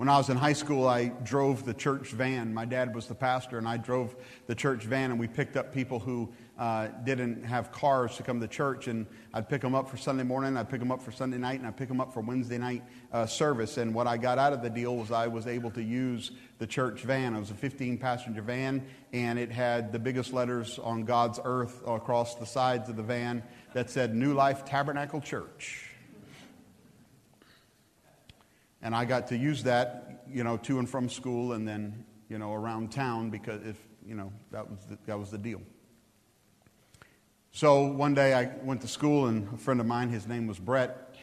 When 0.00 0.08
I 0.08 0.16
was 0.16 0.30
in 0.30 0.38
high 0.38 0.54
school, 0.54 0.88
I 0.88 1.08
drove 1.08 1.66
the 1.66 1.74
church 1.74 2.12
van. 2.12 2.54
My 2.54 2.64
dad 2.64 2.94
was 2.94 3.06
the 3.06 3.14
pastor, 3.14 3.58
and 3.58 3.68
I 3.68 3.76
drove 3.76 4.16
the 4.46 4.54
church 4.54 4.84
van, 4.84 5.10
and 5.10 5.20
we 5.20 5.28
picked 5.28 5.58
up 5.58 5.74
people 5.74 5.98
who 5.98 6.32
uh, 6.58 6.88
didn't 7.04 7.44
have 7.44 7.70
cars 7.70 8.16
to 8.16 8.22
come 8.22 8.40
to 8.40 8.48
church. 8.48 8.88
And 8.88 9.06
I'd 9.34 9.50
pick 9.50 9.60
them 9.60 9.74
up 9.74 9.90
for 9.90 9.98
Sunday 9.98 10.22
morning, 10.22 10.56
I'd 10.56 10.70
pick 10.70 10.80
them 10.80 10.90
up 10.90 11.02
for 11.02 11.12
Sunday 11.12 11.36
night, 11.36 11.58
and 11.58 11.66
I'd 11.66 11.76
pick 11.76 11.88
them 11.88 12.00
up 12.00 12.14
for 12.14 12.20
Wednesday 12.22 12.56
night 12.56 12.82
uh, 13.12 13.26
service. 13.26 13.76
And 13.76 13.94
what 13.94 14.06
I 14.06 14.16
got 14.16 14.38
out 14.38 14.54
of 14.54 14.62
the 14.62 14.70
deal 14.70 14.96
was 14.96 15.10
I 15.10 15.26
was 15.26 15.46
able 15.46 15.70
to 15.72 15.82
use 15.82 16.30
the 16.56 16.66
church 16.66 17.02
van. 17.02 17.34
It 17.34 17.40
was 17.40 17.50
a 17.50 17.54
15 17.54 17.98
passenger 17.98 18.40
van, 18.40 18.86
and 19.12 19.38
it 19.38 19.52
had 19.52 19.92
the 19.92 19.98
biggest 19.98 20.32
letters 20.32 20.78
on 20.78 21.04
God's 21.04 21.38
earth 21.44 21.82
across 21.86 22.36
the 22.36 22.46
sides 22.46 22.88
of 22.88 22.96
the 22.96 23.02
van 23.02 23.42
that 23.74 23.90
said 23.90 24.14
New 24.14 24.32
Life 24.32 24.64
Tabernacle 24.64 25.20
Church. 25.20 25.89
And 28.82 28.94
I 28.94 29.04
got 29.04 29.28
to 29.28 29.36
use 29.36 29.62
that, 29.64 30.24
you 30.28 30.44
know, 30.44 30.56
to 30.58 30.78
and 30.78 30.88
from 30.88 31.08
school 31.08 31.52
and 31.52 31.66
then, 31.66 32.04
you 32.28 32.38
know, 32.38 32.52
around 32.54 32.92
town 32.92 33.30
because 33.30 33.60
if, 33.66 33.76
you 34.06 34.14
know, 34.14 34.32
that 34.50 34.68
was 34.68 34.78
the, 34.88 34.98
that 35.06 35.18
was 35.18 35.30
the 35.30 35.38
deal. 35.38 35.60
So 37.52 37.82
one 37.86 38.14
day 38.14 38.32
I 38.32 38.50
went 38.62 38.80
to 38.82 38.88
school 38.88 39.26
and 39.26 39.52
a 39.52 39.56
friend 39.56 39.80
of 39.80 39.86
mine, 39.86 40.08
his 40.08 40.26
name 40.26 40.46
was 40.46 40.58
Brett, 40.58 41.16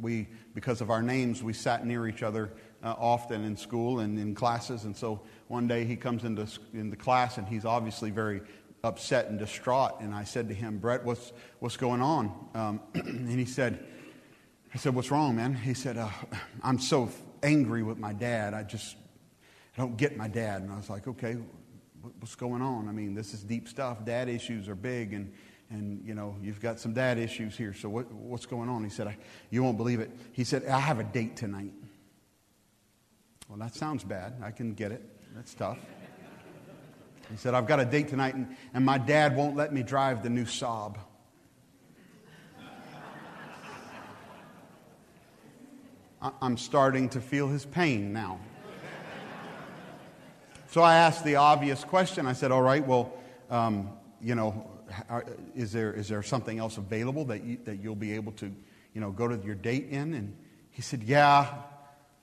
we, 0.00 0.28
because 0.54 0.80
of 0.80 0.90
our 0.90 1.02
names, 1.02 1.42
we 1.42 1.52
sat 1.52 1.86
near 1.86 2.06
each 2.06 2.22
other 2.22 2.52
uh, 2.82 2.94
often 2.98 3.44
in 3.44 3.56
school 3.56 4.00
and 4.00 4.18
in 4.18 4.34
classes. 4.34 4.84
And 4.84 4.96
so 4.96 5.22
one 5.48 5.66
day 5.66 5.84
he 5.84 5.96
comes 5.96 6.24
into, 6.24 6.46
into 6.74 6.96
class 6.96 7.38
and 7.38 7.48
he's 7.48 7.64
obviously 7.64 8.10
very 8.10 8.42
upset 8.84 9.28
and 9.28 9.38
distraught. 9.38 10.00
And 10.00 10.14
I 10.14 10.24
said 10.24 10.48
to 10.48 10.54
him, 10.54 10.78
Brett, 10.78 11.04
what's, 11.04 11.32
what's 11.60 11.76
going 11.76 12.02
on? 12.02 12.48
Um, 12.54 12.80
and 12.94 13.38
he 13.38 13.44
said, 13.44 13.86
I 14.74 14.78
said, 14.78 14.94
What's 14.94 15.10
wrong, 15.10 15.36
man? 15.36 15.54
He 15.54 15.74
said, 15.74 15.96
uh, 15.98 16.08
I'm 16.62 16.78
so 16.78 17.10
angry 17.42 17.82
with 17.82 17.98
my 17.98 18.12
dad. 18.12 18.54
I 18.54 18.62
just 18.62 18.96
I 19.76 19.80
don't 19.80 19.96
get 19.96 20.16
my 20.16 20.28
dad. 20.28 20.62
And 20.62 20.72
I 20.72 20.76
was 20.76 20.88
like, 20.88 21.06
Okay, 21.06 21.36
what's 22.18 22.34
going 22.34 22.62
on? 22.62 22.88
I 22.88 22.92
mean, 22.92 23.14
this 23.14 23.34
is 23.34 23.42
deep 23.42 23.68
stuff. 23.68 24.04
Dad 24.04 24.28
issues 24.28 24.68
are 24.68 24.74
big, 24.74 25.12
and, 25.12 25.32
and 25.70 26.04
you 26.06 26.14
know, 26.14 26.36
you've 26.42 26.60
got 26.60 26.80
some 26.80 26.94
dad 26.94 27.18
issues 27.18 27.56
here. 27.56 27.74
So 27.74 27.88
what, 27.88 28.10
what's 28.12 28.46
going 28.46 28.68
on? 28.68 28.82
He 28.82 28.90
said, 28.90 29.14
You 29.50 29.62
won't 29.62 29.76
believe 29.76 30.00
it. 30.00 30.10
He 30.32 30.44
said, 30.44 30.64
I 30.66 30.80
have 30.80 30.98
a 30.98 31.04
date 31.04 31.36
tonight. 31.36 31.72
Well, 33.48 33.58
that 33.58 33.74
sounds 33.74 34.04
bad. 34.04 34.34
I 34.42 34.50
can 34.50 34.72
get 34.72 34.92
it. 34.92 35.02
That's 35.34 35.52
tough. 35.54 35.78
He 37.30 37.36
said, 37.36 37.54
I've 37.54 37.66
got 37.66 37.80
a 37.80 37.84
date 37.84 38.08
tonight, 38.08 38.34
and, 38.34 38.56
and 38.74 38.84
my 38.84 38.98
dad 38.98 39.36
won't 39.36 39.56
let 39.56 39.72
me 39.72 39.82
drive 39.82 40.22
the 40.22 40.30
new 40.30 40.44
Saab. 40.44 40.96
I'm 46.40 46.56
starting 46.56 47.08
to 47.10 47.20
feel 47.20 47.48
his 47.48 47.64
pain 47.64 48.12
now. 48.12 48.38
So 50.68 50.80
I 50.80 50.96
asked 50.96 51.24
the 51.24 51.36
obvious 51.36 51.84
question. 51.84 52.26
I 52.26 52.32
said, 52.32 52.50
All 52.50 52.62
right, 52.62 52.86
well, 52.86 53.12
um, 53.50 53.90
you 54.22 54.34
know, 54.34 54.70
is 55.54 55.72
there, 55.72 55.92
is 55.92 56.08
there 56.08 56.22
something 56.22 56.58
else 56.58 56.78
available 56.78 57.24
that, 57.26 57.44
you, 57.44 57.58
that 57.64 57.76
you'll 57.82 57.94
be 57.94 58.14
able 58.14 58.32
to, 58.32 58.46
you 58.94 59.00
know, 59.00 59.10
go 59.10 59.28
to 59.28 59.38
your 59.44 59.54
date 59.54 59.88
in? 59.90 60.14
And 60.14 60.34
he 60.70 60.80
said, 60.80 61.02
Yeah, 61.02 61.52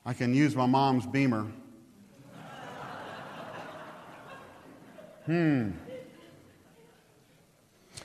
I 0.06 0.14
can 0.14 0.34
use 0.34 0.56
my 0.56 0.66
mom's 0.66 1.06
beamer. 1.06 1.46
hmm. 5.26 5.70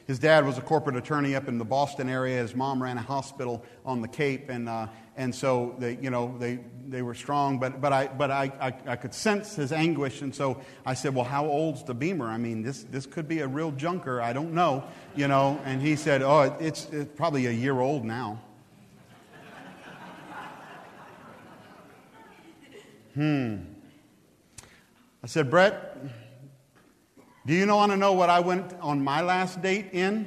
His 0.06 0.18
dad 0.18 0.44
was 0.44 0.58
a 0.58 0.60
corporate 0.60 0.96
attorney 0.96 1.34
up 1.34 1.48
in 1.48 1.56
the 1.56 1.64
Boston 1.64 2.10
area. 2.10 2.36
His 2.38 2.54
mom 2.54 2.82
ran 2.82 2.98
a 2.98 3.02
hospital 3.02 3.64
on 3.86 4.02
the 4.02 4.08
Cape, 4.08 4.50
and, 4.50 4.68
uh, 4.68 4.88
and 5.16 5.34
so 5.34 5.74
they, 5.78 5.96
you 5.96 6.10
know, 6.10 6.36
they, 6.38 6.58
they 6.86 7.00
were 7.00 7.14
strong. 7.14 7.58
But, 7.58 7.80
but, 7.80 7.92
I, 7.92 8.08
but 8.08 8.30
I, 8.30 8.52
I, 8.60 8.74
I, 8.92 8.96
could 8.96 9.14
sense 9.14 9.56
his 9.56 9.72
anguish, 9.72 10.20
and 10.20 10.34
so 10.34 10.60
I 10.84 10.92
said, 10.92 11.14
"Well, 11.14 11.24
how 11.24 11.46
old's 11.46 11.84
the 11.84 11.94
Beamer? 11.94 12.26
I 12.26 12.36
mean, 12.36 12.62
this, 12.62 12.84
this 12.84 13.06
could 13.06 13.26
be 13.26 13.40
a 13.40 13.48
real 13.48 13.70
junker. 13.72 14.20
I 14.20 14.34
don't 14.34 14.52
know, 14.52 14.84
you 15.16 15.26
know." 15.26 15.58
And 15.64 15.80
he 15.80 15.96
said, 15.96 16.20
"Oh, 16.20 16.54
it's, 16.60 16.86
it's 16.90 17.10
probably 17.16 17.46
a 17.46 17.52
year 17.52 17.80
old 17.80 18.04
now." 18.04 18.42
hmm. 23.14 23.56
I 25.24 25.26
said, 25.26 25.48
Brett, 25.48 25.93
do 27.46 27.52
you 27.52 27.66
want 27.66 27.92
to 27.92 27.96
know 27.98 28.14
what 28.14 28.30
I 28.30 28.40
went 28.40 28.72
on 28.80 29.04
my 29.04 29.20
last 29.20 29.60
date 29.60 29.90
in? 29.92 30.26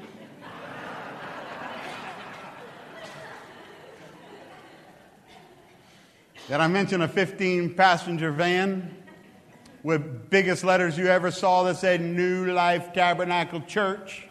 Did 6.47 6.61
I 6.61 6.67
mention 6.67 7.01
a 7.01 7.07
15 7.07 7.73
passenger 7.73 8.31
van 8.31 8.95
with 9.83 10.29
biggest 10.29 10.63
letters 10.63 10.97
you 10.97 11.07
ever 11.07 11.31
saw 11.31 11.63
that 11.63 11.77
said 11.77 12.01
New 12.01 12.53
Life 12.53 12.93
Tabernacle 12.93 13.61
Church? 13.61 14.27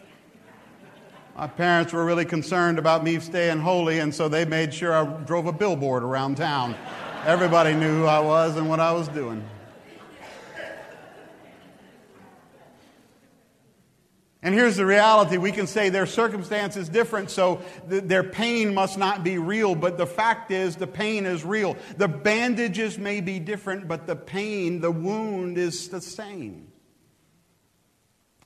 My 1.35 1.45
parents 1.45 1.91
were 1.91 2.05
really 2.05 2.25
concerned 2.25 2.79
about 2.79 3.03
me 3.03 3.19
staying 3.19 3.59
holy, 3.59 3.99
and 3.99 4.15
so 4.15 4.29
they 4.29 4.45
made 4.45 4.73
sure 4.73 4.93
I 4.93 5.05
drove 5.25 5.45
a 5.45 5.51
billboard 5.51 6.03
around 6.03 6.37
town. 6.37 6.73
Everybody 7.25 7.75
knew 7.75 7.99
who 7.99 8.05
I 8.05 8.19
was 8.19 8.55
and 8.55 8.69
what 8.69 8.79
I 8.79 8.93
was 8.93 9.09
doing. 9.09 9.47
And 14.47 14.55
here's 14.55 14.77
the 14.77 14.85
reality 14.85 15.35
we 15.35 15.51
can 15.51 15.67
say 15.67 15.89
their 15.89 16.05
circumstance 16.05 16.77
is 16.77 16.87
different, 16.87 17.29
so 17.29 17.61
th- 17.89 18.05
their 18.05 18.23
pain 18.23 18.73
must 18.73 18.97
not 18.97 19.21
be 19.21 19.37
real, 19.37 19.75
but 19.75 19.97
the 19.97 20.07
fact 20.07 20.51
is 20.51 20.77
the 20.77 20.87
pain 20.87 21.25
is 21.25 21.43
real. 21.43 21.75
The 21.97 22.07
bandages 22.07 22.97
may 22.97 23.19
be 23.19 23.39
different, 23.39 23.89
but 23.89 24.07
the 24.07 24.15
pain, 24.15 24.79
the 24.79 24.89
wound 24.89 25.57
is 25.57 25.89
the 25.89 25.99
same. 25.99 26.71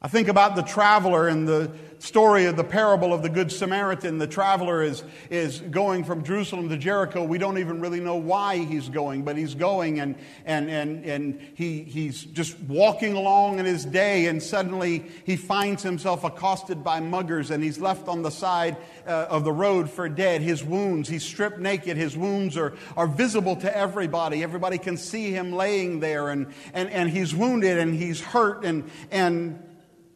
I 0.03 0.08
think 0.08 0.29
about 0.29 0.55
the 0.55 0.63
traveler 0.63 1.29
in 1.29 1.46
the 1.46 1.72
story 2.00 2.46
of 2.46 2.55
the 2.55 2.63
parable 2.63 3.13
of 3.13 3.22
the 3.22 3.29
Good 3.29 3.51
Samaritan. 3.51 4.17
The 4.17 4.25
traveler 4.25 4.81
is, 4.81 5.03
is 5.29 5.60
going 5.60 6.05
from 6.05 6.24
Jerusalem 6.24 6.70
to 6.70 6.77
Jericho. 6.77 7.24
We 7.24 7.38
don't 7.38 7.60
even 7.60 7.79
really 7.81 8.00
know 8.00 8.15
why 8.15 8.58
he's 8.58 8.89
going, 8.89 9.22
but 9.22 9.38
he's 9.38 9.53
going 9.53 10.00
and, 10.00 10.15
and, 10.43 10.72
and, 10.72 11.05
and 11.05 11.39
he, 11.53 11.84
he's 11.84 12.24
just 12.24 12.60
walking 12.62 13.13
along 13.13 13.60
in 13.60 13.65
his 13.67 13.86
day, 13.86 14.25
and 14.25 14.41
suddenly 14.41 15.05
he 15.24 15.36
finds 15.36 15.84
himself 15.84 16.24
accosted 16.24 16.84
by 16.84 17.00
muggers, 17.00 17.51
and 17.51 17.63
he's 17.63 17.77
left 17.77 18.08
on 18.08 18.24
the 18.24 18.31
side 18.31 18.77
uh, 19.05 19.27
of 19.29 19.43
the 19.43 19.53
road 19.53 19.88
for 19.88 20.10
dead. 20.10 20.41
His 20.41 20.63
wounds, 20.63 21.10
he's 21.10 21.24
stripped 21.24 21.60
naked. 21.60 21.96
His 21.96 22.17
wounds 22.17 22.58
are, 22.58 22.74
are 22.98 23.05
visible 23.05 23.55
to 23.58 23.77
everybody. 23.77 24.41
Everybody 24.41 24.79
can 24.79 24.98
see 24.98 25.29
him 25.29 25.53
laying 25.53 26.00
there, 26.00 26.29
and, 26.29 26.48
and, 26.74 26.89
and 26.89 27.08
he's 27.08 27.36
wounded 27.36 27.77
and 27.77 27.93
he's 27.93 28.20
hurt, 28.20 28.65
and, 28.65 28.89
and 29.12 29.62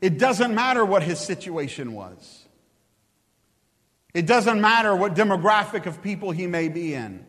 it 0.05 0.19
doesn't 0.19 0.53
matter 0.53 0.85
what 0.85 1.01
his 1.01 1.19
situation 1.19 1.93
was. 1.93 2.45
It 4.13 4.27
doesn't 4.27 4.61
matter 4.61 4.95
what 4.95 5.15
demographic 5.15 5.87
of 5.87 6.03
people 6.03 6.29
he 6.29 6.45
may 6.45 6.67
be 6.67 6.93
in. 6.93 7.25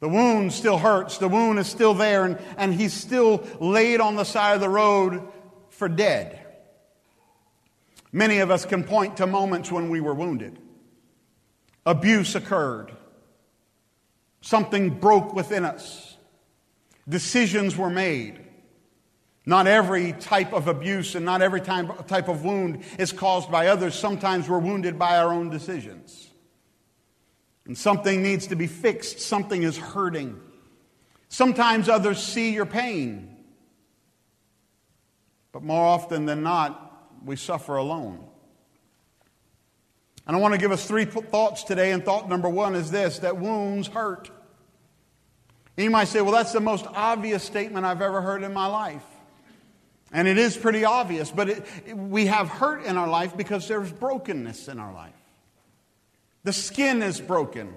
The 0.00 0.08
wound 0.08 0.52
still 0.52 0.76
hurts. 0.76 1.18
The 1.18 1.28
wound 1.28 1.60
is 1.60 1.68
still 1.68 1.94
there, 1.94 2.24
and, 2.24 2.36
and 2.56 2.74
he's 2.74 2.92
still 2.92 3.46
laid 3.60 4.00
on 4.00 4.16
the 4.16 4.24
side 4.24 4.54
of 4.54 4.60
the 4.60 4.68
road 4.68 5.22
for 5.70 5.88
dead. 5.88 6.44
Many 8.10 8.38
of 8.40 8.50
us 8.50 8.64
can 8.64 8.82
point 8.82 9.18
to 9.18 9.26
moments 9.28 9.70
when 9.70 9.88
we 9.88 10.00
were 10.00 10.14
wounded. 10.14 10.58
Abuse 11.86 12.34
occurred. 12.34 12.90
Something 14.40 14.98
broke 14.98 15.32
within 15.32 15.64
us. 15.64 16.16
Decisions 17.08 17.76
were 17.76 17.88
made. 17.88 18.47
Not 19.48 19.66
every 19.66 20.12
type 20.12 20.52
of 20.52 20.68
abuse 20.68 21.14
and 21.14 21.24
not 21.24 21.40
every 21.40 21.62
type 21.62 22.28
of 22.28 22.44
wound 22.44 22.84
is 22.98 23.12
caused 23.12 23.50
by 23.50 23.68
others. 23.68 23.94
Sometimes 23.94 24.46
we're 24.46 24.58
wounded 24.58 24.98
by 24.98 25.16
our 25.16 25.32
own 25.32 25.48
decisions. 25.48 26.30
And 27.64 27.76
something 27.76 28.22
needs 28.22 28.48
to 28.48 28.56
be 28.56 28.66
fixed, 28.66 29.20
something 29.20 29.62
is 29.62 29.78
hurting. 29.78 30.38
Sometimes 31.30 31.88
others 31.88 32.22
see 32.22 32.52
your 32.52 32.66
pain. 32.66 33.38
But 35.52 35.62
more 35.62 35.82
often 35.82 36.26
than 36.26 36.42
not, 36.42 37.08
we 37.24 37.36
suffer 37.36 37.76
alone. 37.76 38.22
And 40.26 40.36
I 40.36 40.40
want 40.40 40.52
to 40.52 40.60
give 40.60 40.72
us 40.72 40.86
three 40.86 41.06
thoughts 41.06 41.64
today. 41.64 41.92
And 41.92 42.04
thought 42.04 42.28
number 42.28 42.50
one 42.50 42.74
is 42.74 42.90
this 42.90 43.20
that 43.20 43.38
wounds 43.38 43.88
hurt. 43.88 44.30
And 45.78 45.84
you 45.84 45.90
might 45.90 46.08
say, 46.08 46.20
well, 46.20 46.32
that's 46.32 46.52
the 46.52 46.60
most 46.60 46.84
obvious 46.86 47.42
statement 47.42 47.86
I've 47.86 48.02
ever 48.02 48.20
heard 48.20 48.42
in 48.42 48.52
my 48.52 48.66
life. 48.66 49.06
And 50.12 50.26
it 50.26 50.38
is 50.38 50.56
pretty 50.56 50.84
obvious, 50.84 51.30
but 51.30 51.50
it, 51.50 51.96
we 51.96 52.26
have 52.26 52.48
hurt 52.48 52.84
in 52.84 52.96
our 52.96 53.08
life 53.08 53.36
because 53.36 53.68
there's 53.68 53.92
brokenness 53.92 54.68
in 54.68 54.78
our 54.78 54.92
life. 54.92 55.12
The 56.44 56.52
skin 56.52 57.02
is 57.02 57.20
broken, 57.20 57.74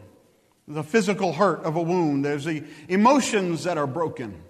the 0.67 0.83
physical 0.83 1.33
hurt 1.33 1.63
of 1.63 1.75
a 1.75 1.81
wound. 1.81 2.23
There's 2.23 2.45
the 2.45 2.63
emotions 2.87 3.65
that 3.65 3.77
are 3.77 3.87
broken. 3.87 4.41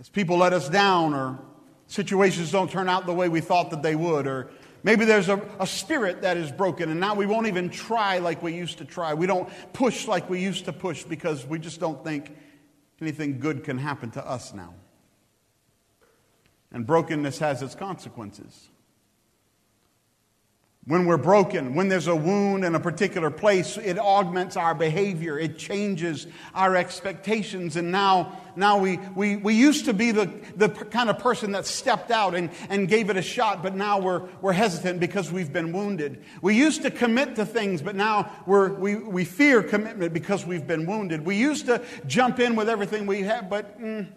As 0.00 0.08
people 0.08 0.38
let 0.38 0.54
us 0.54 0.68
down, 0.70 1.12
or 1.12 1.38
situations 1.86 2.50
don't 2.50 2.70
turn 2.70 2.88
out 2.88 3.04
the 3.04 3.12
way 3.12 3.28
we 3.28 3.40
thought 3.40 3.70
that 3.70 3.82
they 3.82 3.94
would, 3.94 4.26
or 4.26 4.50
maybe 4.82 5.04
there's 5.04 5.28
a, 5.28 5.40
a 5.60 5.66
spirit 5.66 6.22
that 6.22 6.38
is 6.38 6.50
broken, 6.50 6.90
and 6.90 6.98
now 6.98 7.14
we 7.14 7.26
won't 7.26 7.46
even 7.46 7.68
try 7.68 8.18
like 8.18 8.42
we 8.42 8.54
used 8.54 8.78
to 8.78 8.86
try. 8.86 9.12
We 9.12 9.26
don't 9.26 9.50
push 9.74 10.08
like 10.08 10.30
we 10.30 10.40
used 10.40 10.64
to 10.64 10.72
push 10.72 11.04
because 11.04 11.44
we 11.46 11.58
just 11.58 11.78
don't 11.78 12.02
think 12.02 12.34
anything 13.02 13.38
good 13.38 13.64
can 13.64 13.76
happen 13.76 14.10
to 14.12 14.26
us 14.26 14.54
now. 14.54 14.72
And 16.72 16.86
brokenness 16.86 17.38
has 17.38 17.62
its 17.62 17.74
consequences. 17.74 18.68
When 20.84 21.06
we're 21.06 21.16
broken, 21.16 21.76
when 21.76 21.86
there's 21.86 22.08
a 22.08 22.16
wound 22.16 22.64
in 22.64 22.74
a 22.74 22.80
particular 22.80 23.30
place, 23.30 23.76
it 23.76 24.00
augments 24.00 24.56
our 24.56 24.74
behavior. 24.74 25.38
It 25.38 25.56
changes 25.56 26.26
our 26.56 26.74
expectations. 26.74 27.76
And 27.76 27.92
now, 27.92 28.36
now 28.56 28.78
we, 28.78 28.96
we, 29.14 29.36
we 29.36 29.54
used 29.54 29.84
to 29.84 29.92
be 29.92 30.10
the, 30.10 30.28
the 30.56 30.70
kind 30.70 31.08
of 31.08 31.20
person 31.20 31.52
that 31.52 31.66
stepped 31.66 32.10
out 32.10 32.34
and, 32.34 32.50
and 32.68 32.88
gave 32.88 33.10
it 33.10 33.16
a 33.16 33.22
shot, 33.22 33.62
but 33.62 33.76
now 33.76 34.00
we're, 34.00 34.28
we're 34.40 34.52
hesitant 34.52 34.98
because 34.98 35.30
we've 35.30 35.52
been 35.52 35.72
wounded. 35.72 36.24
We 36.40 36.56
used 36.56 36.82
to 36.82 36.90
commit 36.90 37.36
to 37.36 37.46
things, 37.46 37.80
but 37.80 37.94
now 37.94 38.32
we're, 38.44 38.72
we, 38.72 38.96
we 38.96 39.24
fear 39.24 39.62
commitment 39.62 40.12
because 40.12 40.44
we've 40.44 40.66
been 40.66 40.84
wounded. 40.86 41.24
We 41.24 41.36
used 41.36 41.66
to 41.66 41.80
jump 42.08 42.40
in 42.40 42.56
with 42.56 42.68
everything 42.68 43.06
we 43.06 43.22
have, 43.22 43.48
but 43.48 43.80
mm, 43.80 44.08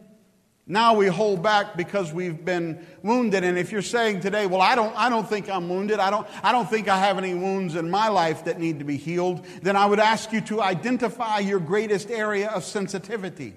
now 0.68 0.96
we 0.96 1.08
hold 1.08 1.44
back 1.44 1.78
because 1.78 2.12
we've 2.12 2.44
been 2.44 2.84
wounded. 3.04 3.44
And 3.44 3.58
if 3.58 3.72
you're 3.72 3.84
saying 3.84 4.22
today, 4.22 4.48
well, 4.48 4.62
I 4.62 4.74
don't, 4.74 4.96
I 4.98 5.10
don't 5.10 5.28
think 5.28 5.48
I'm 5.48 5.70
wounded. 5.70 6.00
I 6.00 6.10
don't, 6.10 6.28
I 6.42 6.52
don't 6.52 6.68
think 6.68 6.88
I 6.88 6.98
have 6.98 7.20
any 7.20 7.36
wounds 7.36 7.76
in 7.76 7.90
my 7.90 8.08
life 8.08 8.46
that 8.46 8.60
need 8.60 8.80
to 8.80 8.86
be 8.86 8.98
healed. 8.98 9.46
Then 9.62 9.76
I 9.76 9.86
would 9.86 10.00
ask 10.00 10.34
you 10.34 10.42
to 10.42 10.62
identify 10.62 11.40
your 11.40 11.60
greatest 11.60 12.10
area 12.10 12.50
of 12.50 12.64
sensitivity. 12.64 13.54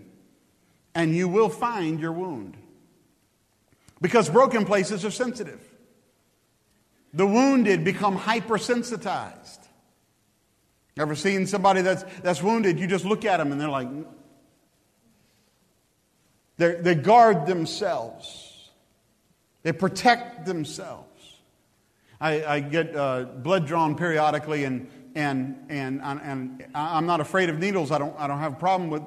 And 0.94 1.16
you 1.16 1.28
will 1.28 1.48
find 1.48 1.98
your 1.98 2.12
wound. 2.12 2.58
Because 4.02 4.28
broken 4.28 4.66
places 4.66 5.04
are 5.04 5.10
sensitive. 5.10 5.60
The 7.14 7.26
wounded 7.26 7.84
become 7.84 8.18
hypersensitized. 8.18 9.58
Ever 10.98 11.14
seen 11.14 11.46
somebody 11.46 11.80
that's, 11.80 12.04
that's 12.20 12.42
wounded? 12.42 12.78
You 12.78 12.86
just 12.86 13.06
look 13.06 13.24
at 13.24 13.38
them 13.38 13.50
and 13.52 13.60
they're 13.60 13.68
like, 13.68 13.88
they 16.58 16.74
they 16.74 16.94
guard 16.94 17.46
themselves, 17.46 18.70
they 19.62 19.72
protect 19.72 20.44
themselves. 20.44 21.06
I, 22.20 22.44
I 22.44 22.60
get 22.60 22.96
uh, 22.96 23.24
blood 23.24 23.66
drawn 23.66 23.94
periodically, 23.94 24.64
and, 24.64 24.90
and, 25.14 25.56
and, 25.68 26.00
and 26.02 26.66
I'm 26.74 27.06
not 27.06 27.20
afraid 27.20 27.48
of 27.48 27.58
needles. 27.58 27.92
I 27.92 27.98
don't, 27.98 28.18
I 28.18 28.26
don't 28.26 28.40
have 28.40 28.54
a 28.54 28.56
problem 28.56 28.90
with 28.90 29.02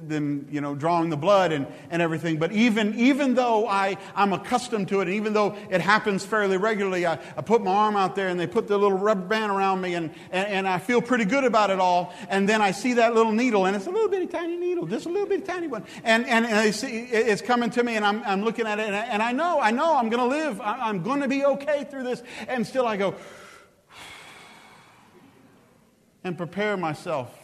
them, 0.00 0.46
you 0.50 0.60
know, 0.60 0.74
drawing 0.74 1.10
the 1.10 1.16
blood 1.16 1.52
and, 1.52 1.66
and 1.90 2.00
everything. 2.00 2.38
But 2.38 2.52
even, 2.52 2.98
even 2.98 3.34
though 3.34 3.66
I, 3.66 3.98
I'm 4.14 4.32
accustomed 4.32 4.88
to 4.88 5.00
it, 5.00 5.08
and 5.08 5.14
even 5.14 5.32
though 5.32 5.56
it 5.70 5.80
happens 5.80 6.24
fairly 6.24 6.56
regularly, 6.56 7.06
I, 7.06 7.14
I 7.36 7.42
put 7.42 7.62
my 7.62 7.72
arm 7.72 7.96
out 7.96 8.16
there 8.16 8.28
and 8.28 8.38
they 8.38 8.46
put 8.46 8.68
the 8.68 8.78
little 8.78 8.96
rubber 8.96 9.26
band 9.26 9.52
around 9.52 9.80
me 9.80 9.94
and, 9.94 10.10
and, 10.30 10.48
and 10.48 10.68
I 10.68 10.78
feel 10.78 11.02
pretty 11.02 11.24
good 11.24 11.44
about 11.44 11.70
it 11.70 11.80
all. 11.80 12.14
And 12.28 12.48
then 12.48 12.62
I 12.62 12.70
see 12.70 12.94
that 12.94 13.14
little 13.14 13.32
needle 13.32 13.66
and 13.66 13.76
it's 13.76 13.86
a 13.86 13.90
little 13.90 14.08
bitty 14.08 14.26
tiny 14.26 14.56
needle, 14.56 14.86
just 14.86 15.06
a 15.06 15.08
little 15.08 15.28
bitty 15.28 15.42
tiny 15.42 15.66
one. 15.66 15.84
And, 16.04 16.26
and, 16.26 16.46
and 16.46 16.56
I 16.56 16.70
see 16.70 17.04
it's 17.04 17.42
coming 17.42 17.70
to 17.70 17.82
me 17.82 17.96
and 17.96 18.04
I'm, 18.04 18.22
I'm 18.24 18.42
looking 18.42 18.66
at 18.66 18.78
it 18.78 18.86
and 18.86 18.96
I, 18.96 19.04
and 19.06 19.22
I 19.22 19.32
know, 19.32 19.60
I 19.60 19.70
know 19.70 19.96
I'm 19.96 20.08
going 20.08 20.22
to 20.22 20.36
live. 20.36 20.60
I'm 20.60 21.02
going 21.02 21.20
to 21.20 21.28
be 21.28 21.44
okay 21.44 21.86
through 21.90 22.04
this. 22.04 22.22
And 22.48 22.66
still 22.66 22.86
I 22.86 22.96
go, 22.96 23.14
and 26.24 26.36
prepare 26.36 26.76
myself 26.76 27.41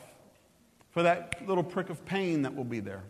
for 0.99 1.05
that 1.05 1.47
little 1.47 1.63
prick 1.63 1.91
of 1.91 2.05
pain 2.05 2.43
that 2.43 2.57
will 2.57 2.65
be 2.65 2.81
there. 2.81 3.05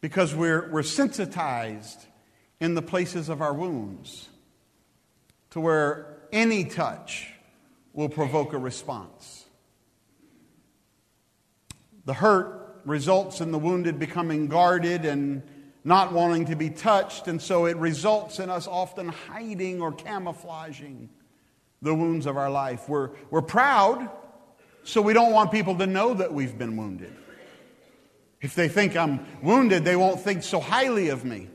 Because 0.00 0.34
we're, 0.34 0.68
we're 0.68 0.82
sensitized 0.82 2.06
in 2.58 2.74
the 2.74 2.82
places 2.82 3.28
of 3.28 3.40
our 3.40 3.54
wounds 3.54 4.28
to 5.50 5.60
where 5.60 6.18
any 6.32 6.64
touch 6.64 7.32
will 7.92 8.08
provoke 8.08 8.52
a 8.52 8.58
response. 8.58 9.44
The 12.04 12.14
hurt 12.14 12.80
results 12.84 13.40
in 13.40 13.52
the 13.52 13.60
wounded 13.60 14.00
becoming 14.00 14.48
guarded 14.48 15.04
and 15.04 15.44
not 15.84 16.12
wanting 16.12 16.46
to 16.46 16.56
be 16.56 16.68
touched, 16.68 17.28
and 17.28 17.40
so 17.40 17.66
it 17.66 17.76
results 17.76 18.40
in 18.40 18.50
us 18.50 18.66
often 18.66 19.06
hiding 19.06 19.80
or 19.80 19.92
camouflaging 19.92 21.10
the 21.80 21.94
wounds 21.94 22.26
of 22.26 22.36
our 22.36 22.50
life. 22.50 22.88
We're, 22.88 23.10
we're 23.30 23.40
proud 23.40 24.10
so 24.84 25.00
we 25.00 25.12
don't 25.12 25.32
want 25.32 25.52
people 25.52 25.76
to 25.78 25.86
know 25.86 26.14
that 26.14 26.32
we've 26.32 26.56
been 26.56 26.76
wounded. 26.76 27.14
If 28.40 28.56
they 28.56 28.68
think 28.68 28.96
I'm 28.96 29.24
wounded, 29.40 29.84
they 29.84 29.94
won't 29.94 30.20
think 30.20 30.42
so 30.42 30.58
highly 30.58 31.10
of 31.10 31.24
me. 31.24 31.48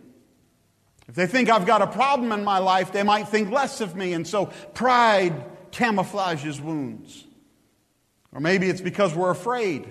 If 1.08 1.16
they 1.16 1.28
think 1.28 1.50
I've 1.50 1.66
got 1.66 1.82
a 1.82 1.88
problem 1.88 2.32
in 2.32 2.44
my 2.44 2.58
life, 2.60 2.92
they 2.92 3.04
might 3.04 3.28
think 3.28 3.52
less 3.52 3.82
of 3.82 3.96
me. 3.96 4.14
And 4.14 4.26
so 4.26 4.48
pride 4.74 5.34
camouflages 5.72 6.62
wounds. 6.62 7.26
Or 8.34 8.40
maybe 8.40 8.70
it's 8.70 8.82
because 8.82 9.14
we're 9.14 9.32
afraid. 9.32 9.88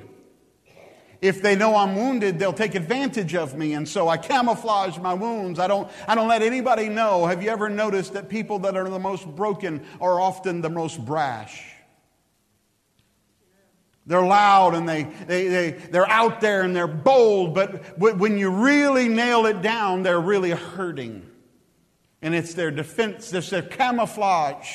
if 1.22 1.40
they 1.42 1.56
know 1.56 1.74
I'm 1.74 1.96
wounded, 1.96 2.38
they'll 2.38 2.52
take 2.52 2.74
advantage 2.74 3.34
of 3.34 3.56
me. 3.56 3.72
And 3.72 3.88
so 3.88 4.08
I 4.08 4.16
camouflage 4.16 4.98
my 4.98 5.14
wounds. 5.14 5.58
I 5.58 5.66
don't, 5.66 5.90
I 6.06 6.14
don't 6.14 6.28
let 6.28 6.42
anybody 6.42 6.88
know. 6.88 7.26
Have 7.26 7.42
you 7.42 7.50
ever 7.50 7.68
noticed 7.68 8.12
that 8.12 8.28
people 8.28 8.58
that 8.60 8.76
are 8.76 8.88
the 8.88 8.98
most 8.98 9.26
broken 9.26 9.84
are 10.00 10.20
often 10.20 10.60
the 10.60 10.70
most 10.70 11.04
brash? 11.04 11.75
They're 14.06 14.24
loud 14.24 14.74
and 14.74 14.88
they, 14.88 15.02
they, 15.02 15.48
they, 15.48 15.70
they're 15.70 16.08
out 16.08 16.40
there 16.40 16.62
and 16.62 16.76
they're 16.76 16.86
bold, 16.86 17.54
but 17.54 17.98
when 17.98 18.38
you 18.38 18.50
really 18.50 19.08
nail 19.08 19.46
it 19.46 19.62
down, 19.62 20.04
they're 20.04 20.20
really 20.20 20.50
hurting. 20.50 21.28
And 22.22 22.34
it's 22.34 22.54
their 22.54 22.70
defense, 22.70 23.32
it's 23.32 23.50
their 23.50 23.62
camouflage 23.62 24.68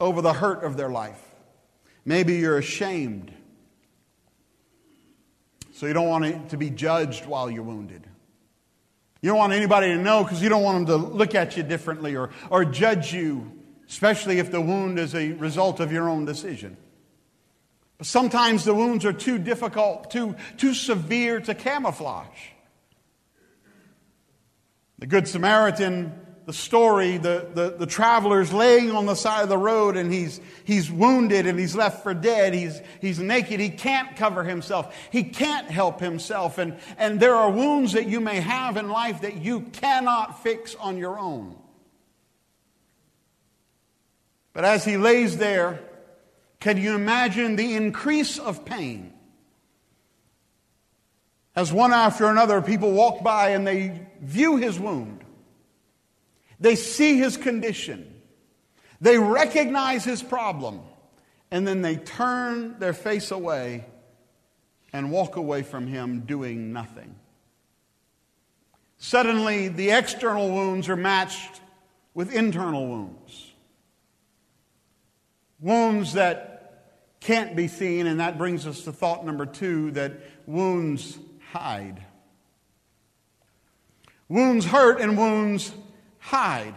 over 0.00 0.22
the 0.22 0.32
hurt 0.32 0.64
of 0.64 0.76
their 0.76 0.90
life. 0.90 1.22
Maybe 2.04 2.36
you're 2.36 2.58
ashamed. 2.58 3.32
So 5.72 5.86
you 5.86 5.92
don't 5.92 6.08
want 6.08 6.24
it 6.24 6.48
to 6.48 6.56
be 6.56 6.70
judged 6.70 7.26
while 7.26 7.50
you're 7.50 7.62
wounded. 7.62 8.06
You 9.20 9.30
don't 9.30 9.38
want 9.38 9.52
anybody 9.52 9.88
to 9.88 9.96
know 9.96 10.24
because 10.24 10.42
you 10.42 10.48
don't 10.48 10.62
want 10.62 10.86
them 10.86 11.00
to 11.00 11.08
look 11.08 11.34
at 11.34 11.56
you 11.56 11.62
differently 11.62 12.16
or, 12.16 12.30
or 12.50 12.64
judge 12.64 13.12
you, 13.12 13.52
especially 13.88 14.38
if 14.38 14.50
the 14.50 14.60
wound 14.60 14.98
is 14.98 15.14
a 15.14 15.32
result 15.32 15.78
of 15.78 15.92
your 15.92 16.08
own 16.08 16.24
decision. 16.24 16.76
But 17.98 18.06
sometimes 18.06 18.64
the 18.64 18.74
wounds 18.74 19.04
are 19.04 19.12
too 19.12 19.38
difficult, 19.38 20.10
too, 20.10 20.36
too 20.58 20.74
severe 20.74 21.40
to 21.40 21.54
camouflage. 21.54 22.50
The 24.98 25.06
Good 25.06 25.28
Samaritan, 25.28 26.26
the 26.46 26.52
story, 26.52 27.16
the, 27.18 27.48
the, 27.52 27.74
the 27.76 27.86
traveler's 27.86 28.52
laying 28.52 28.92
on 28.92 29.06
the 29.06 29.14
side 29.14 29.42
of 29.42 29.48
the 29.48 29.58
road 29.58 29.96
and 29.96 30.12
he's, 30.12 30.40
he's 30.64 30.90
wounded 30.90 31.46
and 31.46 31.58
he's 31.58 31.74
left 31.74 32.02
for 32.02 32.14
dead. 32.14 32.54
He's, 32.54 32.80
he's 33.00 33.18
naked. 33.18 33.60
He 33.60 33.68
can't 33.68 34.14
cover 34.16 34.44
himself. 34.44 34.94
He 35.10 35.24
can't 35.24 35.68
help 35.68 36.00
himself. 36.00 36.58
And, 36.58 36.78
and 36.98 37.18
there 37.18 37.34
are 37.34 37.50
wounds 37.50 37.94
that 37.94 38.08
you 38.08 38.20
may 38.20 38.40
have 38.40 38.76
in 38.76 38.88
life 38.88 39.22
that 39.22 39.38
you 39.38 39.62
cannot 39.62 40.42
fix 40.42 40.74
on 40.76 40.98
your 40.98 41.18
own. 41.18 41.56
But 44.52 44.64
as 44.64 44.84
he 44.84 44.96
lays 44.96 45.36
there, 45.36 45.80
can 46.66 46.78
you 46.78 46.96
imagine 46.96 47.54
the 47.54 47.76
increase 47.76 48.40
of 48.40 48.64
pain? 48.64 49.12
As 51.54 51.72
one 51.72 51.92
after 51.92 52.26
another, 52.26 52.60
people 52.60 52.90
walk 52.90 53.22
by 53.22 53.50
and 53.50 53.64
they 53.64 54.04
view 54.20 54.56
his 54.56 54.76
wound. 54.76 55.22
They 56.58 56.74
see 56.74 57.18
his 57.18 57.36
condition. 57.36 58.20
They 59.00 59.16
recognize 59.16 60.04
his 60.04 60.24
problem. 60.24 60.80
And 61.52 61.68
then 61.68 61.82
they 61.82 61.94
turn 61.94 62.80
their 62.80 62.94
face 62.94 63.30
away 63.30 63.84
and 64.92 65.12
walk 65.12 65.36
away 65.36 65.62
from 65.62 65.86
him 65.86 66.22
doing 66.22 66.72
nothing. 66.72 67.14
Suddenly, 68.98 69.68
the 69.68 69.90
external 69.90 70.50
wounds 70.50 70.88
are 70.88 70.96
matched 70.96 71.60
with 72.12 72.34
internal 72.34 72.88
wounds 72.88 73.52
wounds 75.60 76.12
that 76.14 76.55
can't 77.20 77.56
be 77.56 77.68
seen, 77.68 78.06
and 78.06 78.20
that 78.20 78.38
brings 78.38 78.66
us 78.66 78.82
to 78.82 78.92
thought 78.92 79.24
number 79.24 79.46
two 79.46 79.90
that 79.92 80.12
wounds 80.46 81.18
hide. 81.50 82.02
Wounds 84.28 84.64
hurt 84.64 85.00
and 85.00 85.16
wounds 85.16 85.72
hide. 86.18 86.74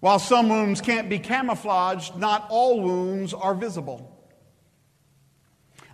While 0.00 0.18
some 0.18 0.48
wounds 0.48 0.80
can't 0.80 1.08
be 1.08 1.18
camouflaged, 1.18 2.16
not 2.16 2.46
all 2.50 2.80
wounds 2.80 3.32
are 3.32 3.54
visible. 3.54 4.10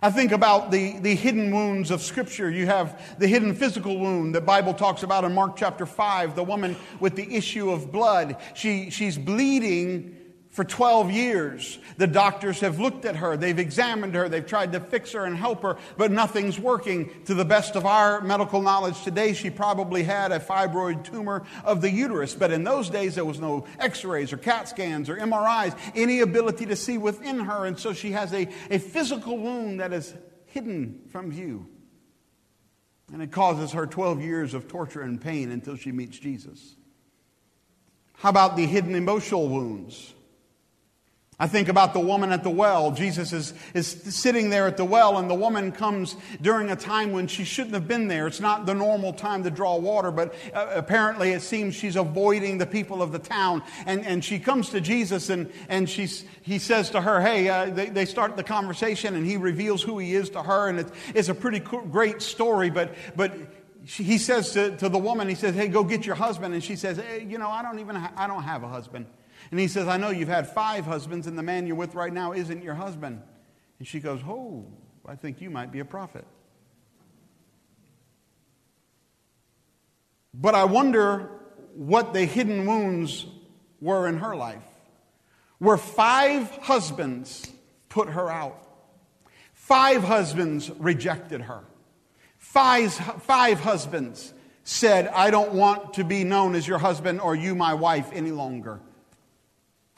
I 0.03 0.09
think 0.09 0.31
about 0.31 0.71
the, 0.71 0.97
the 0.99 1.13
hidden 1.13 1.53
wounds 1.53 1.91
of 1.91 2.01
Scripture. 2.01 2.49
You 2.49 2.65
have 2.65 3.19
the 3.19 3.27
hidden 3.27 3.53
physical 3.53 3.99
wound 3.99 4.33
the 4.33 4.41
Bible 4.41 4.73
talks 4.73 5.03
about 5.03 5.23
in 5.25 5.33
Mark 5.33 5.55
chapter 5.55 5.85
5, 5.85 6.35
the 6.35 6.43
woman 6.43 6.75
with 6.99 7.15
the 7.15 7.35
issue 7.35 7.69
of 7.69 7.91
blood. 7.91 8.37
She, 8.55 8.89
she's 8.89 9.17
bleeding 9.17 10.17
for 10.51 10.65
12 10.65 11.11
years. 11.11 11.79
The 11.97 12.07
doctors 12.07 12.59
have 12.59 12.79
looked 12.79 13.05
at 13.05 13.15
her, 13.15 13.37
they've 13.37 13.57
examined 13.57 14.13
her, 14.15 14.27
they've 14.27 14.45
tried 14.45 14.73
to 14.73 14.79
fix 14.81 15.13
her 15.13 15.25
and 15.25 15.35
help 15.35 15.63
her, 15.63 15.77
but 15.97 16.11
nothing's 16.11 16.59
working. 16.59 17.09
To 17.25 17.33
the 17.33 17.45
best 17.45 17.75
of 17.75 17.85
our 17.85 18.21
medical 18.21 18.61
knowledge 18.61 19.01
today, 19.03 19.33
she 19.33 19.49
probably 19.49 20.03
had 20.03 20.31
a 20.31 20.39
fibroid 20.39 21.05
tumor 21.05 21.43
of 21.63 21.81
the 21.81 21.89
uterus. 21.89 22.35
But 22.35 22.51
in 22.51 22.63
those 22.63 22.89
days, 22.89 23.15
there 23.15 23.25
was 23.25 23.39
no 23.39 23.65
x 23.79 24.03
rays 24.03 24.33
or 24.33 24.37
CAT 24.37 24.67
scans 24.67 25.09
or 25.09 25.15
MRIs, 25.15 25.75
any 25.95 26.19
ability 26.19 26.65
to 26.67 26.75
see 26.75 26.97
within 26.97 27.39
her. 27.39 27.65
And 27.65 27.79
so 27.79 27.93
she 27.93 28.11
has 28.11 28.33
a, 28.33 28.47
a 28.69 28.77
physical 28.77 29.37
wound 29.37 29.79
that 29.79 29.93
is 29.93 30.13
hidden 30.45 31.01
from 31.11 31.31
view. 31.31 31.67
And 33.13 33.21
it 33.21 33.31
causes 33.31 33.71
her 33.71 33.87
12 33.87 34.21
years 34.21 34.53
of 34.53 34.67
torture 34.67 35.01
and 35.01 35.19
pain 35.19 35.51
until 35.51 35.75
she 35.77 35.91
meets 35.91 36.19
Jesus. 36.19 36.75
How 38.15 38.29
about 38.29 38.55
the 38.55 38.65
hidden 38.65 38.95
emotional 38.95 39.47
wounds? 39.47 40.13
I 41.41 41.47
think 41.47 41.69
about 41.69 41.93
the 41.93 41.99
woman 41.99 42.31
at 42.31 42.43
the 42.43 42.51
well. 42.51 42.91
Jesus 42.91 43.33
is, 43.33 43.55
is 43.73 43.87
sitting 43.87 44.51
there 44.51 44.67
at 44.67 44.77
the 44.77 44.85
well, 44.85 45.17
and 45.17 45.27
the 45.27 45.33
woman 45.33 45.71
comes 45.71 46.15
during 46.39 46.69
a 46.69 46.75
time 46.75 47.13
when 47.13 47.25
she 47.25 47.45
shouldn't 47.45 47.73
have 47.73 47.87
been 47.87 48.07
there. 48.07 48.27
It's 48.27 48.39
not 48.39 48.67
the 48.67 48.75
normal 48.75 49.11
time 49.11 49.43
to 49.45 49.49
draw 49.49 49.75
water, 49.77 50.11
but 50.11 50.35
uh, 50.53 50.67
apparently 50.75 51.31
it 51.31 51.41
seems 51.41 51.73
she's 51.73 51.95
avoiding 51.95 52.59
the 52.59 52.67
people 52.67 53.01
of 53.01 53.11
the 53.11 53.17
town. 53.17 53.63
And, 53.87 54.05
and 54.05 54.23
she 54.23 54.37
comes 54.37 54.69
to 54.69 54.81
Jesus, 54.81 55.31
and, 55.31 55.51
and 55.67 55.89
she's, 55.89 56.25
he 56.43 56.59
says 56.59 56.91
to 56.91 57.01
her, 57.01 57.19
Hey, 57.19 57.49
uh, 57.49 57.71
they, 57.71 57.89
they 57.89 58.05
start 58.05 58.37
the 58.37 58.43
conversation, 58.43 59.15
and 59.15 59.25
he 59.25 59.37
reveals 59.37 59.81
who 59.81 59.97
he 59.97 60.13
is 60.13 60.29
to 60.29 60.43
her. 60.43 60.69
And 60.69 60.77
it's, 60.77 60.91
it's 61.15 61.29
a 61.29 61.33
pretty 61.33 61.61
cool, 61.61 61.81
great 61.81 62.21
story, 62.21 62.69
but, 62.69 62.93
but 63.15 63.33
he 63.83 64.19
says 64.19 64.51
to, 64.51 64.77
to 64.77 64.89
the 64.89 64.99
woman, 64.99 65.27
He 65.27 65.33
says, 65.33 65.55
Hey, 65.55 65.69
go 65.69 65.83
get 65.83 66.05
your 66.05 66.13
husband. 66.13 66.53
And 66.53 66.63
she 66.63 66.75
says, 66.75 66.97
hey, 66.97 67.25
You 67.27 67.39
know, 67.39 67.49
I 67.49 67.63
don't 67.63 67.79
even 67.79 67.95
ha- 67.95 68.13
I 68.15 68.27
don't 68.27 68.43
have 68.43 68.61
a 68.61 68.67
husband. 68.67 69.07
And 69.51 69.59
he 69.59 69.67
says, 69.67 69.87
I 69.87 69.97
know 69.97 70.09
you've 70.09 70.29
had 70.29 70.47
five 70.47 70.85
husbands, 70.85 71.27
and 71.27 71.37
the 71.37 71.43
man 71.43 71.67
you're 71.67 71.75
with 71.75 71.93
right 71.93 72.11
now 72.11 72.31
isn't 72.31 72.63
your 72.63 72.73
husband. 72.73 73.21
And 73.79 73.87
she 73.87 73.99
goes, 73.99 74.21
Oh, 74.25 74.65
I 75.05 75.15
think 75.15 75.41
you 75.41 75.49
might 75.49 75.71
be 75.71 75.79
a 75.79 75.85
prophet. 75.85 76.25
But 80.33 80.55
I 80.55 80.63
wonder 80.63 81.29
what 81.75 82.13
the 82.13 82.23
hidden 82.23 82.65
wounds 82.65 83.25
were 83.81 84.07
in 84.07 84.19
her 84.19 84.35
life. 84.35 84.63
Where 85.59 85.77
five 85.77 86.49
husbands 86.57 87.51
put 87.89 88.07
her 88.07 88.29
out, 88.29 88.57
five 89.53 90.03
husbands 90.03 90.71
rejected 90.79 91.41
her, 91.41 91.65
five, 92.37 92.93
five 92.93 93.59
husbands 93.59 94.33
said, 94.63 95.07
I 95.07 95.29
don't 95.29 95.53
want 95.53 95.95
to 95.95 96.05
be 96.05 96.23
known 96.23 96.55
as 96.55 96.65
your 96.65 96.77
husband 96.77 97.19
or 97.19 97.35
you 97.35 97.53
my 97.53 97.73
wife 97.73 98.09
any 98.13 98.31
longer 98.31 98.79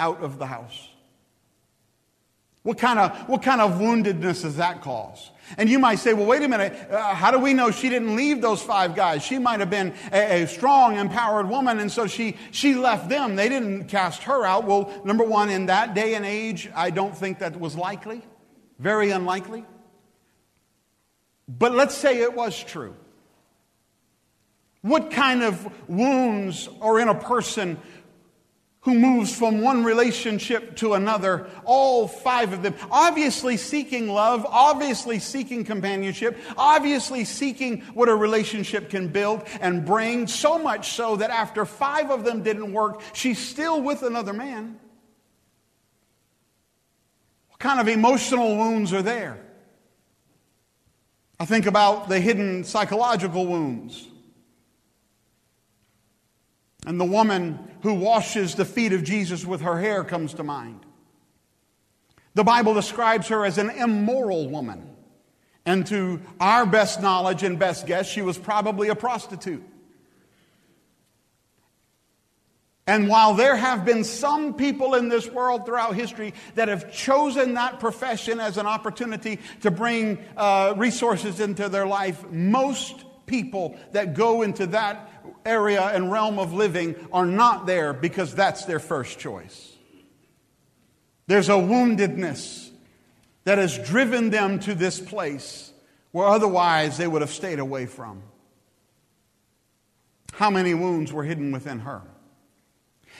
out 0.03 0.21
of 0.21 0.37
the 0.37 0.45
house. 0.45 0.89
What 2.63 2.77
kind 2.77 2.97
of, 2.97 3.29
what 3.29 3.41
kind 3.41 3.59
of 3.59 3.73
woundedness 3.73 4.41
does 4.43 4.55
that 4.57 4.81
cause? 4.81 5.31
And 5.57 5.69
you 5.69 5.79
might 5.79 5.99
say, 5.99 6.13
well, 6.13 6.25
wait 6.25 6.41
a 6.43 6.47
minute, 6.47 6.73
uh, 6.89 7.13
how 7.13 7.29
do 7.31 7.39
we 7.39 7.53
know 7.53 7.71
she 7.71 7.89
didn't 7.89 8.15
leave 8.15 8.41
those 8.41 8.61
five 8.61 8.95
guys? 8.95 9.21
She 9.21 9.37
might 9.37 9.59
have 9.59 9.69
been 9.69 9.93
a, 10.13 10.43
a, 10.43 10.47
strong, 10.47 10.95
empowered 10.95 11.49
woman, 11.49 11.79
and 11.79 11.91
so 11.91 12.07
she, 12.07 12.37
she 12.51 12.75
left 12.75 13.09
them. 13.09 13.35
They 13.35 13.49
didn't 13.49 13.89
cast 13.89 14.23
her 14.23 14.45
out. 14.45 14.63
Well, 14.65 15.01
number 15.03 15.25
one, 15.25 15.49
in 15.49 15.65
that 15.65 15.93
day 15.93 16.15
and 16.15 16.25
age, 16.25 16.69
I 16.73 16.89
don't 16.89 17.15
think 17.15 17.39
that 17.39 17.59
was 17.59 17.75
likely. 17.75 18.21
Very 18.79 19.11
unlikely. 19.11 19.65
But 21.47 21.73
let's 21.73 21.95
say 21.95 22.21
it 22.21 22.33
was 22.33 22.61
true. 22.61 22.95
What 24.81 25.11
kind 25.11 25.43
of 25.43 25.89
wounds 25.89 26.69
are 26.81 26.99
in 26.99 27.09
a 27.09 27.15
person 27.15 27.77
who 28.83 28.93
moves 28.93 29.33
from 29.33 29.61
one 29.61 29.83
relationship 29.83 30.75
to 30.75 30.93
another, 30.93 31.47
all 31.63 32.07
five 32.07 32.51
of 32.51 32.61
them, 32.61 32.75
obviously 32.91 33.55
seeking 33.55 34.09
love, 34.09 34.45
obviously 34.49 35.19
seeking 35.19 35.63
companionship, 35.63 36.37
obviously 36.57 37.23
seeking 37.23 37.81
what 37.93 38.09
a 38.09 38.15
relationship 38.15 38.89
can 38.89 39.07
build 39.07 39.41
and 39.61 39.85
bring, 39.85 40.27
so 40.27 40.59
much 40.59 40.91
so 40.91 41.15
that 41.15 41.29
after 41.29 41.65
five 41.65 42.11
of 42.11 42.25
them 42.25 42.43
didn't 42.43 42.73
work, 42.73 43.01
she's 43.13 43.39
still 43.39 43.81
with 43.81 44.03
another 44.03 44.33
man. 44.33 44.77
What 47.49 47.59
kind 47.59 47.79
of 47.79 47.87
emotional 47.87 48.57
wounds 48.57 48.91
are 48.91 49.01
there? 49.01 49.39
I 51.39 51.45
think 51.45 51.65
about 51.65 52.09
the 52.09 52.19
hidden 52.19 52.65
psychological 52.65 53.47
wounds. 53.47 54.07
And 56.85 56.99
the 56.99 57.05
woman 57.05 57.59
who 57.81 57.93
washes 57.93 58.55
the 58.55 58.65
feet 58.65 58.93
of 58.93 59.03
Jesus 59.03 59.45
with 59.45 59.61
her 59.61 59.79
hair 59.79 60.03
comes 60.03 60.33
to 60.35 60.43
mind. 60.43 60.85
The 62.33 62.43
Bible 62.43 62.73
describes 62.73 63.27
her 63.27 63.45
as 63.45 63.57
an 63.57 63.69
immoral 63.69 64.49
woman. 64.49 64.89
And 65.65 65.85
to 65.87 66.19
our 66.39 66.65
best 66.65 67.01
knowledge 67.01 67.43
and 67.43 67.57
best 67.57 67.87
guess, 67.87 68.07
she 68.07 68.21
was 68.21 68.37
probably 68.37 68.89
a 68.89 68.95
prostitute. 68.95 69.63
And 72.85 73.07
while 73.07 73.33
there 73.33 73.55
have 73.55 73.85
been 73.85 74.03
some 74.03 74.55
people 74.55 74.95
in 74.95 75.07
this 75.07 75.29
world 75.29 75.65
throughout 75.65 75.95
history 75.95 76.33
that 76.55 76.67
have 76.67 76.91
chosen 76.91 77.53
that 77.53 77.79
profession 77.79 78.41
as 78.41 78.57
an 78.57 78.65
opportunity 78.65 79.39
to 79.61 79.71
bring 79.71 80.19
uh, 80.35 80.73
resources 80.75 81.39
into 81.39 81.69
their 81.69 81.87
life, 81.87 82.29
most 82.29 83.05
people 83.25 83.77
that 83.93 84.15
go 84.15 84.41
into 84.41 84.67
that 84.67 85.09
area 85.45 85.81
and 85.81 86.11
realm 86.11 86.39
of 86.39 86.53
living 86.53 86.95
are 87.11 87.25
not 87.25 87.65
there 87.65 87.93
because 87.93 88.33
that's 88.33 88.65
their 88.65 88.79
first 88.79 89.19
choice. 89.19 89.71
There's 91.27 91.49
a 91.49 91.53
woundedness 91.53 92.69
that 93.45 93.57
has 93.57 93.77
driven 93.77 94.29
them 94.29 94.59
to 94.59 94.75
this 94.75 94.99
place 94.99 95.71
where 96.11 96.27
otherwise 96.27 96.97
they 96.97 97.07
would 97.07 97.21
have 97.21 97.31
stayed 97.31 97.59
away 97.59 97.85
from. 97.85 98.21
How 100.33 100.49
many 100.49 100.73
wounds 100.73 101.13
were 101.13 101.23
hidden 101.23 101.51
within 101.51 101.79
her? 101.79 102.01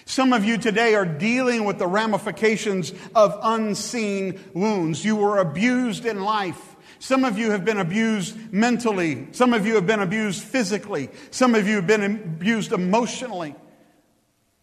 Some 0.05 0.33
of 0.33 0.43
you 0.43 0.57
today 0.57 0.95
are 0.95 1.05
dealing 1.05 1.63
with 1.63 1.79
the 1.79 1.88
ramifications 1.88 2.93
of 3.15 3.38
unseen 3.41 4.39
wounds. 4.53 5.05
You 5.05 5.15
were 5.15 5.38
abused 5.38 6.05
in 6.05 6.21
life. 6.21 6.72
Some 7.04 7.26
of 7.26 7.38
you 7.38 7.52
have 7.52 7.66
been 7.66 7.80
abused 7.80 8.54
mentally. 8.54 9.28
Some 9.34 9.54
of 9.54 9.68
you 9.68 9.76
have 9.76 9.86
been 9.86 10.00
abused 10.00 10.42
physically. 10.42 11.10
Some 11.32 11.54
of 11.54 11.68
you 11.68 11.76
have 11.76 11.86
been 11.86 12.02
abused 12.02 12.72
emotionally. 12.72 13.56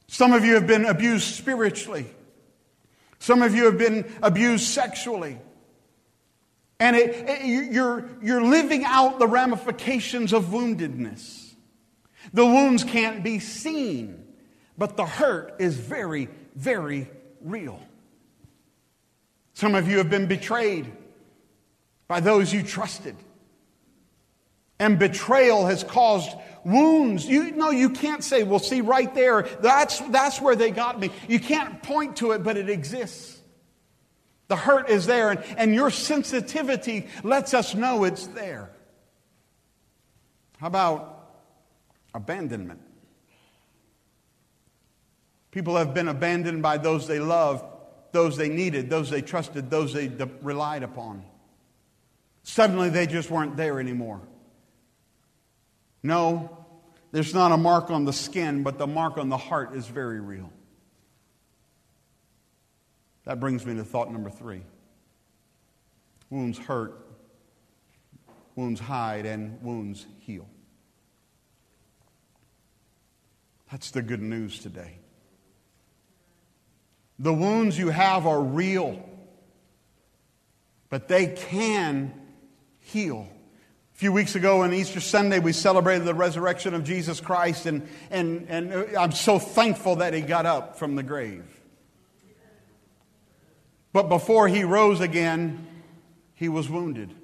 Some 0.06 0.32
of 0.32 0.42
you 0.42 0.54
have 0.54 0.66
been 0.66 0.86
abused 0.86 1.34
spiritually. 1.34 2.06
Some 3.18 3.42
of 3.42 3.54
you 3.54 3.66
have 3.66 3.76
been 3.76 4.10
abused 4.22 4.68
sexually. 4.68 5.36
And 6.78 6.96
it, 6.96 7.28
it, 7.28 7.72
you're, 7.72 8.08
you're 8.22 8.42
living 8.42 8.86
out 8.86 9.18
the 9.18 9.28
ramifications 9.28 10.32
of 10.32 10.46
woundedness. 10.46 11.52
The 12.32 12.46
wounds 12.46 12.84
can't 12.84 13.22
be 13.22 13.38
seen, 13.38 14.24
but 14.78 14.96
the 14.96 15.04
hurt 15.04 15.56
is 15.58 15.76
very, 15.76 16.30
very 16.54 17.06
real. 17.42 17.78
Some 19.52 19.74
of 19.74 19.90
you 19.90 19.98
have 19.98 20.08
been 20.08 20.26
betrayed 20.26 20.90
by 22.10 22.18
those 22.18 22.52
you 22.52 22.64
trusted. 22.64 23.14
And 24.80 24.98
betrayal 24.98 25.66
has 25.66 25.84
caused 25.84 26.36
wounds. 26.64 27.24
You 27.24 27.52
no, 27.52 27.70
you 27.70 27.90
can't 27.90 28.24
say, 28.24 28.42
well, 28.42 28.58
see 28.58 28.80
right 28.80 29.14
there, 29.14 29.42
that's 29.60 30.00
that's 30.08 30.40
where 30.40 30.56
they 30.56 30.72
got 30.72 30.98
me. 30.98 31.12
You 31.28 31.38
can't 31.38 31.80
point 31.84 32.16
to 32.16 32.32
it, 32.32 32.42
but 32.42 32.56
it 32.56 32.68
exists. 32.68 33.38
The 34.48 34.56
hurt 34.56 34.90
is 34.90 35.06
there, 35.06 35.30
and, 35.30 35.44
and 35.56 35.72
your 35.72 35.92
sensitivity 35.92 37.06
lets 37.22 37.54
us 37.54 37.76
know 37.76 38.02
it's 38.02 38.26
there. 38.26 38.72
How 40.58 40.66
about 40.66 41.30
abandonment? 42.12 42.80
People 45.52 45.76
have 45.76 45.94
been 45.94 46.08
abandoned 46.08 46.60
by 46.60 46.76
those 46.76 47.06
they 47.06 47.20
loved, 47.20 47.64
those 48.10 48.36
they 48.36 48.48
needed, 48.48 48.90
those 48.90 49.10
they 49.10 49.22
trusted, 49.22 49.70
those 49.70 49.92
they 49.92 50.08
de- 50.08 50.28
relied 50.42 50.82
upon. 50.82 51.29
Suddenly 52.50 52.90
they 52.90 53.06
just 53.06 53.30
weren't 53.30 53.56
there 53.56 53.78
anymore. 53.78 54.20
No, 56.02 56.66
there's 57.12 57.32
not 57.32 57.52
a 57.52 57.56
mark 57.56 57.92
on 57.92 58.04
the 58.06 58.12
skin, 58.12 58.64
but 58.64 58.76
the 58.76 58.88
mark 58.88 59.18
on 59.18 59.28
the 59.28 59.36
heart 59.36 59.76
is 59.76 59.86
very 59.86 60.18
real. 60.18 60.52
That 63.24 63.38
brings 63.38 63.64
me 63.64 63.76
to 63.76 63.84
thought 63.84 64.10
number 64.10 64.30
three 64.30 64.62
wounds 66.28 66.58
hurt, 66.58 67.06
wounds 68.56 68.80
hide, 68.80 69.26
and 69.26 69.62
wounds 69.62 70.06
heal. 70.18 70.48
That's 73.70 73.92
the 73.92 74.02
good 74.02 74.22
news 74.22 74.58
today. 74.58 74.98
The 77.20 77.32
wounds 77.32 77.78
you 77.78 77.90
have 77.90 78.26
are 78.26 78.42
real, 78.42 79.08
but 80.88 81.06
they 81.06 81.28
can 81.28 82.19
heal. 82.92 83.28
A 83.94 83.98
few 84.00 84.12
weeks 84.12 84.34
ago 84.34 84.62
on 84.62 84.72
Easter 84.72 85.00
Sunday, 85.00 85.38
we 85.38 85.52
celebrated 85.52 86.06
the 86.06 86.14
resurrection 86.14 86.74
of 86.74 86.84
Jesus 86.84 87.20
Christ, 87.20 87.66
and, 87.66 87.86
and, 88.10 88.46
and 88.48 88.72
uh, 88.72 88.84
I'm 88.98 89.12
so 89.12 89.38
thankful 89.38 89.96
that 89.96 90.14
he 90.14 90.20
got 90.20 90.46
up 90.46 90.78
from 90.78 90.96
the 90.96 91.02
grave. 91.02 91.44
But 93.92 94.08
before 94.08 94.48
he 94.48 94.64
rose 94.64 95.00
again, 95.00 95.66
he 96.34 96.48
was 96.48 96.68
wounded. 96.70 97.14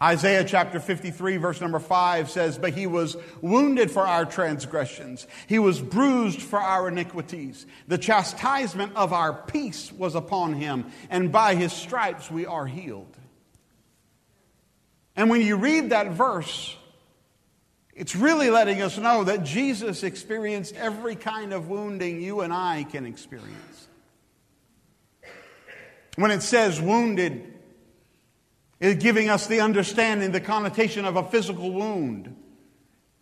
Isaiah 0.00 0.44
chapter 0.44 0.80
53, 0.80 1.36
verse 1.36 1.60
number 1.60 1.78
5 1.78 2.28
says, 2.28 2.58
But 2.58 2.74
he 2.74 2.88
was 2.88 3.16
wounded 3.40 3.90
for 3.90 4.04
our 4.06 4.24
transgressions, 4.24 5.26
he 5.46 5.58
was 5.58 5.80
bruised 5.80 6.42
for 6.42 6.58
our 6.58 6.88
iniquities. 6.88 7.66
The 7.86 7.98
chastisement 7.98 8.96
of 8.96 9.12
our 9.12 9.32
peace 9.32 9.92
was 9.92 10.14
upon 10.14 10.54
him, 10.54 10.86
and 11.08 11.30
by 11.30 11.54
his 11.54 11.72
stripes 11.72 12.30
we 12.30 12.46
are 12.46 12.66
healed. 12.66 13.16
And 15.16 15.28
when 15.28 15.42
you 15.42 15.56
read 15.56 15.90
that 15.90 16.12
verse, 16.12 16.76
it's 17.94 18.16
really 18.16 18.50
letting 18.50 18.80
us 18.80 18.96
know 18.96 19.24
that 19.24 19.44
Jesus 19.44 20.02
experienced 20.02 20.74
every 20.76 21.14
kind 21.14 21.52
of 21.52 21.68
wounding 21.68 22.20
you 22.20 22.40
and 22.40 22.52
I 22.52 22.84
can 22.84 23.04
experience. 23.06 23.88
When 26.16 26.30
it 26.30 26.42
says 26.42 26.80
wounded, 26.80 27.52
is 28.82 28.96
giving 28.96 29.30
us 29.30 29.46
the 29.46 29.60
understanding, 29.60 30.32
the 30.32 30.40
connotation 30.40 31.04
of 31.04 31.14
a 31.14 31.22
physical 31.22 31.72
wound. 31.72 32.36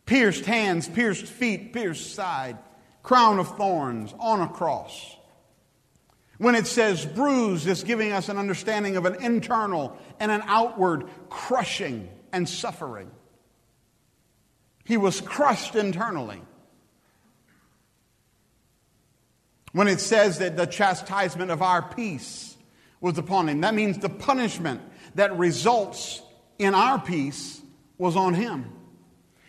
Pierced 0.07 0.47
hands, 0.47 0.89
pierced 0.89 1.27
feet, 1.27 1.75
pierced 1.75 2.15
side, 2.15 2.57
crown 3.03 3.39
of 3.39 3.57
thorns 3.59 4.15
on 4.19 4.41
a 4.41 4.49
cross. 4.49 5.17
When 6.41 6.55
it 6.55 6.67
says 6.67 7.05
bruised, 7.05 7.69
it's 7.69 7.83
giving 7.83 8.13
us 8.13 8.31
an 8.31 8.39
understanding 8.39 8.97
of 8.97 9.05
an 9.05 9.23
internal 9.23 9.95
and 10.19 10.33
an 10.33 10.41
outward 10.47 11.05
crushing 11.29 12.09
and 12.33 12.49
suffering. 12.49 13.11
He 14.87 14.97
was 14.97 15.21
crushed 15.21 15.77
internally. 15.77 16.41
When 19.73 19.87
it 19.87 20.01
says 20.01 20.39
that 20.39 20.57
the 20.57 20.65
chastisement 20.65 21.51
of 21.51 21.61
our 21.61 21.83
peace 21.83 22.57
was 23.03 23.19
upon 23.19 23.51
him, 23.51 23.61
that 23.61 23.75
means 23.75 23.99
the 23.99 24.09
punishment 24.09 24.81
that 25.17 25.37
results 25.37 26.23
in 26.59 26.75
our 26.75 26.99
peace 26.99 27.61
was 27.99 28.17
on 28.17 28.33
him. 28.33 28.73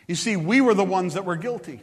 You 0.10 0.16
see, 0.16 0.36
we 0.36 0.60
were 0.60 0.74
the 0.74 0.84
ones 0.84 1.14
that 1.14 1.24
were 1.24 1.38
guilty. 1.38 1.80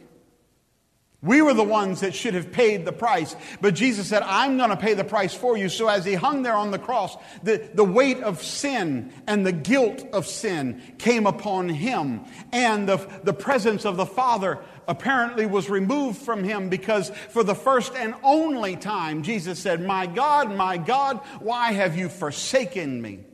We 1.21 1.41
were 1.41 1.53
the 1.53 1.63
ones 1.63 1.99
that 1.99 2.15
should 2.15 2.33
have 2.33 2.53
paid 2.53 2.85
the 2.85 2.93
price. 2.93 3.35
But 3.59 3.75
Jesus 3.75 4.07
said, 4.07 4.23
I'm 4.23 4.57
going 4.57 4.69
to 4.69 4.77
pay 4.77 4.93
the 4.93 5.03
price 5.03 5.33
for 5.33 5.57
you. 5.57 5.67
So 5.67 5.89
as 5.89 6.05
he 6.05 6.13
hung 6.13 6.43
there 6.43 6.55
on 6.55 6.71
the 6.71 6.79
cross, 6.79 7.17
the, 7.43 7.69
the 7.73 7.83
weight 7.83 8.19
of 8.21 8.41
sin 8.41 9.11
and 9.27 9.45
the 9.45 9.51
guilt 9.51 10.07
of 10.13 10.25
sin 10.25 10.81
came 10.97 11.27
upon 11.27 11.67
him. 11.67 12.23
And 12.53 12.87
the, 12.87 12.97
the 13.23 13.33
presence 13.33 13.83
of 13.83 13.97
the 13.97 14.05
Father 14.05 14.59
apparently 14.87 15.45
was 15.45 15.69
removed 15.69 16.21
from 16.21 16.45
him 16.45 16.69
because 16.69 17.09
for 17.31 17.43
the 17.43 17.55
first 17.55 17.93
and 17.95 18.15
only 18.23 18.77
time, 18.77 19.21
Jesus 19.21 19.59
said, 19.59 19.85
My 19.85 20.07
God, 20.07 20.55
my 20.55 20.77
God, 20.77 21.17
why 21.41 21.73
have 21.73 21.97
you 21.97 22.07
forsaken 22.07 23.01
me? 23.01 23.25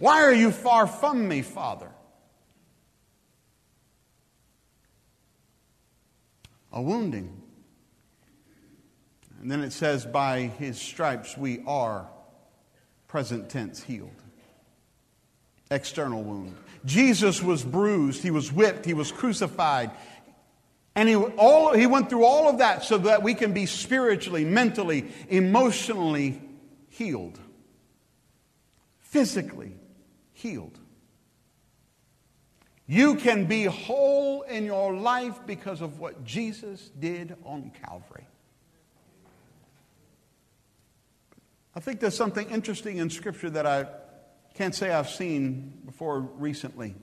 Why 0.00 0.24
are 0.24 0.34
you 0.34 0.50
far 0.50 0.88
from 0.88 1.28
me, 1.28 1.42
Father? 1.42 1.92
A 6.72 6.80
wounding. 6.80 7.40
And 9.40 9.50
then 9.50 9.62
it 9.62 9.72
says, 9.72 10.04
by 10.04 10.42
his 10.42 10.78
stripes 10.80 11.36
we 11.36 11.62
are, 11.66 12.08
present 13.08 13.48
tense, 13.48 13.82
healed. 13.82 14.10
External 15.70 16.22
wound. 16.22 16.56
Jesus 16.84 17.42
was 17.42 17.62
bruised, 17.62 18.22
he 18.22 18.30
was 18.30 18.52
whipped, 18.52 18.84
he 18.84 18.94
was 18.94 19.12
crucified. 19.12 19.90
And 20.94 21.08
he, 21.08 21.14
all, 21.14 21.72
he 21.72 21.86
went 21.86 22.10
through 22.10 22.24
all 22.24 22.48
of 22.48 22.58
that 22.58 22.82
so 22.82 22.98
that 22.98 23.22
we 23.22 23.34
can 23.34 23.52
be 23.52 23.66
spiritually, 23.66 24.44
mentally, 24.44 25.06
emotionally 25.28 26.40
healed, 26.88 27.38
physically 28.98 29.76
healed. 30.32 30.79
You 32.90 33.14
can 33.14 33.44
be 33.44 33.66
whole 33.66 34.42
in 34.42 34.64
your 34.64 34.92
life 34.92 35.46
because 35.46 35.80
of 35.80 36.00
what 36.00 36.24
Jesus 36.24 36.90
did 36.98 37.36
on 37.44 37.70
Calvary. 37.86 38.26
I 41.72 41.78
think 41.78 42.00
there's 42.00 42.16
something 42.16 42.50
interesting 42.50 42.96
in 42.96 43.08
Scripture 43.08 43.48
that 43.50 43.64
I 43.64 43.86
can't 44.54 44.74
say 44.74 44.90
I've 44.90 45.08
seen 45.08 45.82
before 45.86 46.18
recently. 46.18 46.96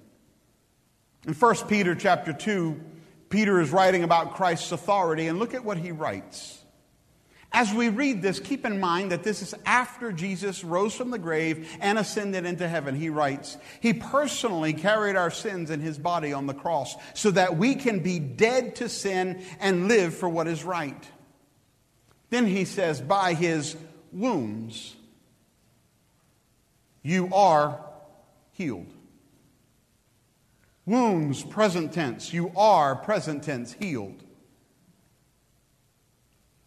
In 1.25 1.33
1 1.33 1.55
Peter 1.69 1.95
chapter 1.95 2.33
2, 2.33 2.81
Peter 3.29 3.61
is 3.61 3.71
writing 3.71 4.03
about 4.03 4.35
Christ's 4.35 4.73
authority, 4.73 5.27
and 5.27 5.39
look 5.39 5.53
at 5.53 5.63
what 5.63 5.77
he 5.77 5.93
writes. 5.93 6.65
As 7.53 7.73
we 7.73 7.89
read 7.89 8.21
this, 8.21 8.39
keep 8.39 8.65
in 8.65 8.79
mind 8.79 9.11
that 9.11 9.23
this 9.23 9.41
is 9.41 9.55
after 9.65 10.11
Jesus 10.11 10.63
rose 10.63 10.93
from 10.93 11.11
the 11.11 11.17
grave 11.17 11.69
and 11.79 11.97
ascended 11.97 12.45
into 12.45 12.67
heaven. 12.67 12.93
He 12.93 13.09
writes, 13.09 13.57
He 13.79 13.93
personally 13.93 14.73
carried 14.73 15.15
our 15.15 15.31
sins 15.31 15.71
in 15.71 15.79
His 15.79 15.97
body 15.97 16.33
on 16.33 16.45
the 16.45 16.53
cross 16.53 16.95
so 17.13 17.31
that 17.31 17.57
we 17.57 17.75
can 17.75 17.99
be 17.99 18.19
dead 18.19 18.75
to 18.77 18.89
sin 18.89 19.41
and 19.59 19.87
live 19.87 20.13
for 20.13 20.27
what 20.27 20.47
is 20.47 20.63
right. 20.63 21.07
Then 22.29 22.45
he 22.45 22.65
says, 22.65 22.99
By 22.99 23.33
His 23.33 23.77
wounds, 24.11 24.95
you 27.01 27.33
are 27.33 27.79
healed. 28.51 28.91
Wounds, 30.85 31.43
present 31.43 31.93
tense. 31.93 32.33
You 32.33 32.51
are, 32.55 32.95
present 32.95 33.43
tense, 33.43 33.73
healed. 33.73 34.23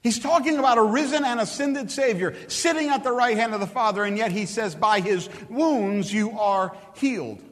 He's 0.03 0.19
talking 0.19 0.59
about 0.59 0.79
a 0.79 0.83
risen 0.83 1.25
and 1.25 1.41
ascended 1.41 1.91
Savior 1.91 2.35
sitting 2.49 2.89
at 2.89 3.05
the 3.05 3.13
right 3.13 3.37
hand 3.37 3.53
of 3.53 3.61
the 3.61 3.67
Father, 3.67 4.05
and 4.05 4.17
yet 4.17 4.33
he 4.33 4.47
says, 4.47 4.75
By 4.75 5.01
his 5.01 5.29
wounds 5.51 6.13
you 6.13 6.39
are 6.39 6.75
healed. 6.95 7.43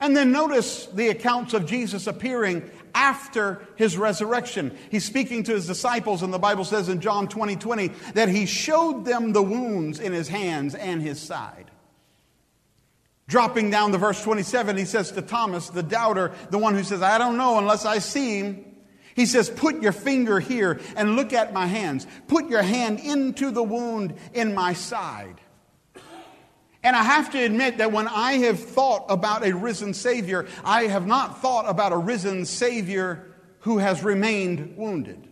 And 0.00 0.16
then 0.16 0.32
notice 0.32 0.86
the 0.86 1.08
accounts 1.08 1.54
of 1.54 1.66
Jesus 1.66 2.06
appearing 2.06 2.68
after 2.94 3.66
his 3.76 3.96
resurrection. 3.96 4.76
He's 4.90 5.04
speaking 5.04 5.44
to 5.44 5.52
his 5.52 5.66
disciples, 5.66 6.22
and 6.22 6.32
the 6.32 6.38
Bible 6.38 6.64
says 6.64 6.88
in 6.88 7.00
John 7.00 7.28
20 7.28 7.56
20 7.56 7.88
that 8.14 8.28
he 8.28 8.46
showed 8.46 9.04
them 9.04 9.32
the 9.32 9.42
wounds 9.42 10.00
in 10.00 10.12
his 10.12 10.28
hands 10.28 10.74
and 10.74 11.02
his 11.02 11.20
side. 11.20 11.70
Dropping 13.28 13.70
down 13.70 13.92
to 13.92 13.98
verse 13.98 14.22
27, 14.22 14.76
he 14.76 14.84
says 14.86 15.12
to 15.12 15.22
Thomas, 15.22 15.68
the 15.68 15.82
doubter, 15.82 16.32
the 16.50 16.58
one 16.58 16.74
who 16.74 16.82
says, 16.82 17.02
I 17.02 17.18
don't 17.18 17.36
know 17.36 17.58
unless 17.58 17.84
I 17.84 17.98
see 17.98 18.38
him. 18.38 18.64
He 19.18 19.26
says, 19.26 19.50
Put 19.50 19.82
your 19.82 19.90
finger 19.90 20.38
here 20.38 20.78
and 20.94 21.16
look 21.16 21.32
at 21.32 21.52
my 21.52 21.66
hands. 21.66 22.06
Put 22.28 22.48
your 22.48 22.62
hand 22.62 23.00
into 23.00 23.50
the 23.50 23.64
wound 23.64 24.14
in 24.32 24.54
my 24.54 24.74
side. 24.74 25.40
And 26.84 26.94
I 26.94 27.02
have 27.02 27.32
to 27.32 27.44
admit 27.44 27.78
that 27.78 27.90
when 27.90 28.06
I 28.06 28.34
have 28.34 28.60
thought 28.60 29.06
about 29.08 29.44
a 29.44 29.52
risen 29.52 29.92
Savior, 29.92 30.46
I 30.62 30.84
have 30.84 31.08
not 31.08 31.42
thought 31.42 31.68
about 31.68 31.90
a 31.90 31.96
risen 31.96 32.44
Savior 32.44 33.34
who 33.62 33.78
has 33.78 34.04
remained 34.04 34.76
wounded. 34.76 35.27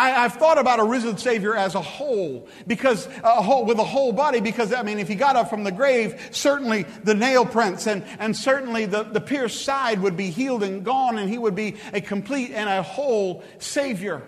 I, 0.00 0.10
have 0.10 0.34
thought 0.34 0.56
about 0.56 0.80
a 0.80 0.84
risen 0.84 1.18
Savior 1.18 1.54
as 1.54 1.74
a 1.74 1.80
whole, 1.82 2.48
because 2.66 3.06
a 3.22 3.42
whole 3.42 3.66
with 3.66 3.78
a 3.78 3.84
whole 3.84 4.12
body, 4.12 4.40
because 4.40 4.72
I 4.72 4.82
mean, 4.82 4.98
if 4.98 5.08
he 5.08 5.14
got 5.14 5.36
up 5.36 5.50
from 5.50 5.62
the 5.62 5.72
grave, 5.72 6.30
certainly 6.30 6.84
the 7.04 7.14
nail 7.14 7.44
prints 7.44 7.86
and, 7.86 8.04
and 8.18 8.34
certainly 8.34 8.86
the, 8.86 9.02
the 9.02 9.20
pierced 9.20 9.62
side 9.62 10.00
would 10.00 10.16
be 10.16 10.30
healed 10.30 10.62
and 10.62 10.84
gone, 10.84 11.18
and 11.18 11.28
he 11.28 11.36
would 11.36 11.54
be 11.54 11.76
a 11.92 12.00
complete 12.00 12.52
and 12.52 12.68
a 12.68 12.82
whole 12.82 13.44
Savior. 13.58 14.22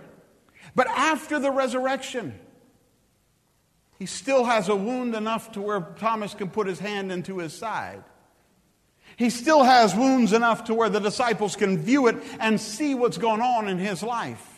But 0.74 0.88
after 0.88 1.38
the 1.38 1.50
resurrection, 1.50 2.38
he 3.98 4.06
still 4.06 4.44
has 4.44 4.68
a 4.68 4.76
wound 4.76 5.14
enough 5.14 5.52
to 5.52 5.62
where 5.62 5.80
Thomas 5.98 6.34
can 6.34 6.50
put 6.50 6.66
his 6.66 6.80
hand 6.80 7.10
into 7.10 7.38
his 7.38 7.54
side. 7.54 8.04
He 9.16 9.30
still 9.30 9.62
has 9.62 9.94
wounds 9.94 10.32
enough 10.32 10.64
to 10.64 10.74
where 10.74 10.88
the 10.88 11.00
disciples 11.00 11.56
can 11.56 11.78
view 11.78 12.08
it 12.08 12.16
and 12.40 12.60
see 12.60 12.94
what's 12.94 13.18
going 13.18 13.40
on 13.40 13.68
in 13.68 13.78
his 13.78 14.02
life. 14.02 14.51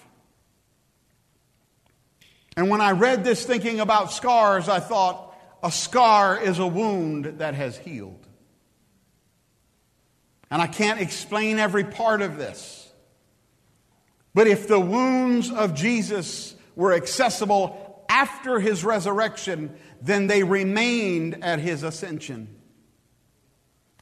And 2.57 2.71
when 2.71 2.81
I 2.81 2.93
read 2.93 3.25
this 3.25 3.45
thinking 3.45 3.81
about 3.81 4.13
scars, 4.13 4.69
I 4.69 4.81
thought 4.81 5.37
a 5.63 5.73
scar 5.73 6.41
is 6.41 6.59
a 6.59 6.67
wound 6.67 7.39
that 7.39 7.55
has 7.55 7.77
healed. 7.77 8.27
And 10.51 10.63
I 10.63 10.67
can't 10.67 11.01
explain 11.01 11.59
every 11.59 11.85
part 11.85 12.23
of 12.23 12.37
this. 12.37 12.93
But 14.35 14.47
if 14.47 14.69
the 14.69 14.79
wounds 14.79 15.51
of 15.51 15.75
Jesus 15.75 16.55
were 16.77 16.93
accessible 16.93 18.05
after 18.09 18.61
his 18.61 18.85
resurrection, 18.85 19.77
then 20.01 20.27
they 20.27 20.43
remained 20.43 21.43
at 21.43 21.59
his 21.59 21.83
ascension. 21.83 22.49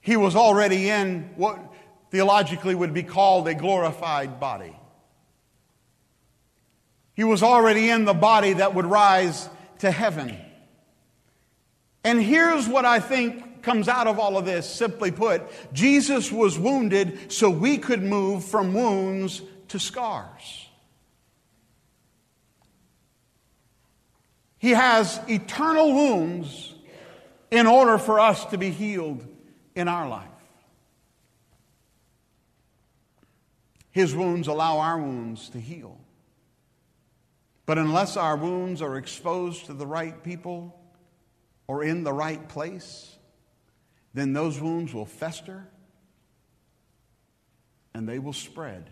He 0.00 0.16
was 0.16 0.34
already 0.34 0.90
in 0.90 1.30
what 1.36 1.58
theologically 2.10 2.74
would 2.74 2.92
be 2.92 3.02
called 3.02 3.46
a 3.48 3.54
glorified 3.54 4.40
body. 4.40 4.76
He 7.14 7.24
was 7.24 7.42
already 7.42 7.90
in 7.90 8.04
the 8.04 8.14
body 8.14 8.54
that 8.54 8.74
would 8.74 8.86
rise 8.86 9.48
to 9.80 9.90
heaven. 9.90 10.36
And 12.04 12.20
here's 12.20 12.68
what 12.68 12.84
I 12.84 13.00
think 13.00 13.62
comes 13.62 13.88
out 13.88 14.06
of 14.06 14.18
all 14.18 14.36
of 14.36 14.44
this 14.44 14.68
simply 14.68 15.10
put 15.10 15.42
Jesus 15.72 16.32
was 16.32 16.58
wounded 16.58 17.32
so 17.32 17.48
we 17.48 17.78
could 17.78 18.02
move 18.02 18.44
from 18.44 18.74
wounds 18.74 19.42
to 19.68 19.78
scars. 19.78 20.68
He 24.58 24.70
has 24.70 25.20
eternal 25.28 25.92
wounds 25.92 26.74
in 27.50 27.66
order 27.66 27.98
for 27.98 28.20
us 28.20 28.44
to 28.46 28.58
be 28.58 28.70
healed 28.70 29.26
in 29.74 29.88
our 29.88 30.08
life. 30.08 30.28
His 33.90 34.14
wounds 34.14 34.48
allow 34.48 34.78
our 34.78 34.98
wounds 34.98 35.48
to 35.50 35.60
heal. 35.60 35.98
But 37.72 37.78
unless 37.78 38.18
our 38.18 38.36
wounds 38.36 38.82
are 38.82 38.98
exposed 38.98 39.64
to 39.64 39.72
the 39.72 39.86
right 39.86 40.22
people 40.22 40.78
or 41.66 41.82
in 41.82 42.04
the 42.04 42.12
right 42.12 42.46
place, 42.46 43.16
then 44.12 44.34
those 44.34 44.60
wounds 44.60 44.92
will 44.92 45.06
fester 45.06 45.66
and 47.94 48.06
they 48.06 48.18
will 48.18 48.34
spread. 48.34 48.90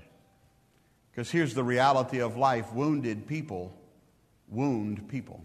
Because 1.11 1.31
here's 1.31 1.53
the 1.53 1.63
reality 1.63 2.23
of 2.23 2.39
life 2.39 2.73
wounded 2.73 3.27
people 3.27 3.79
wound 4.49 5.11
people. 5.11 5.45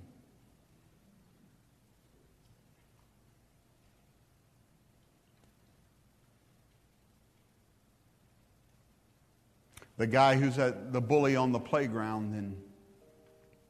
The 9.98 10.08
guy 10.08 10.38
who's 10.38 10.58
at 10.58 10.94
the 10.94 11.02
bully 11.02 11.36
on 11.36 11.52
the 11.52 11.60
playground 11.60 12.34
and 12.34 12.65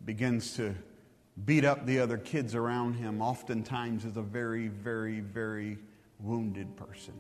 begins 0.06 0.56
to 0.58 0.76
beat 1.44 1.66
up 1.66 1.86
the 1.86 2.00
other 2.00 2.18
kids 2.18 2.56
around 2.56 2.94
him, 2.94 3.22
oftentimes 3.22 4.06
is 4.06 4.16
a 4.16 4.22
very, 4.22 4.68
very, 4.68 5.20
very 5.20 5.78
wounded 6.20 6.76
person. 6.78 7.14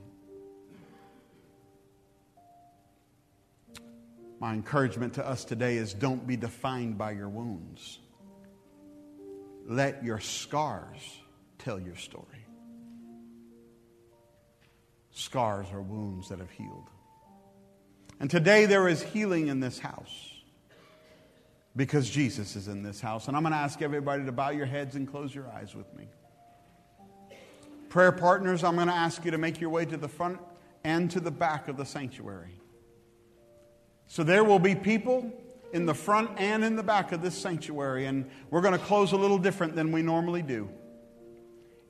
My 4.39 4.53
encouragement 4.53 5.15
to 5.15 5.27
us 5.27 5.43
today 5.45 5.77
is 5.77 5.93
don't 5.93 6.27
be 6.27 6.37
defined 6.37 6.97
by 6.97 7.11
your 7.11 7.29
wounds. 7.29 7.99
Let 9.65 10.03
your 10.03 10.19
scars 10.19 10.99
tell 11.57 11.79
your 11.79 11.95
story. 11.95 12.25
Scars 15.11 15.67
are 15.73 15.81
wounds 15.81 16.29
that 16.29 16.39
have 16.39 16.51
healed. 16.51 16.89
And 18.19 18.29
today 18.29 18.65
there 18.65 18.87
is 18.87 19.01
healing 19.01 19.47
in 19.47 19.61
this 19.61 19.79
house 19.79 20.34
because 21.75 22.09
Jesus 22.09 22.55
is 22.55 22.67
in 22.67 22.83
this 22.83 23.01
house. 23.01 23.27
And 23.27 23.35
I'm 23.35 23.43
going 23.43 23.53
to 23.53 23.59
ask 23.59 23.81
everybody 23.81 24.23
to 24.25 24.31
bow 24.31 24.49
your 24.49 24.65
heads 24.65 24.95
and 24.95 25.09
close 25.09 25.35
your 25.35 25.47
eyes 25.49 25.75
with 25.75 25.93
me. 25.93 26.07
Prayer 27.89 28.11
partners, 28.11 28.63
I'm 28.63 28.75
going 28.75 28.87
to 28.87 28.93
ask 28.93 29.23
you 29.25 29.31
to 29.31 29.37
make 29.37 29.59
your 29.59 29.69
way 29.69 29.85
to 29.85 29.97
the 29.97 30.07
front 30.07 30.39
and 30.83 31.09
to 31.11 31.19
the 31.19 31.31
back 31.31 31.67
of 31.67 31.77
the 31.77 31.85
sanctuary. 31.85 32.59
So 34.07 34.23
there 34.23 34.43
will 34.43 34.59
be 34.59 34.75
people 34.75 35.31
in 35.73 35.85
the 35.85 35.93
front 35.93 36.31
and 36.37 36.63
in 36.63 36.75
the 36.75 36.83
back 36.83 37.11
of 37.11 37.21
this 37.21 37.35
sanctuary, 37.35 38.05
and 38.05 38.29
we're 38.49 38.61
going 38.61 38.77
to 38.77 38.85
close 38.85 39.11
a 39.11 39.17
little 39.17 39.37
different 39.37 39.75
than 39.75 39.91
we 39.91 40.01
normally 40.01 40.41
do. 40.41 40.69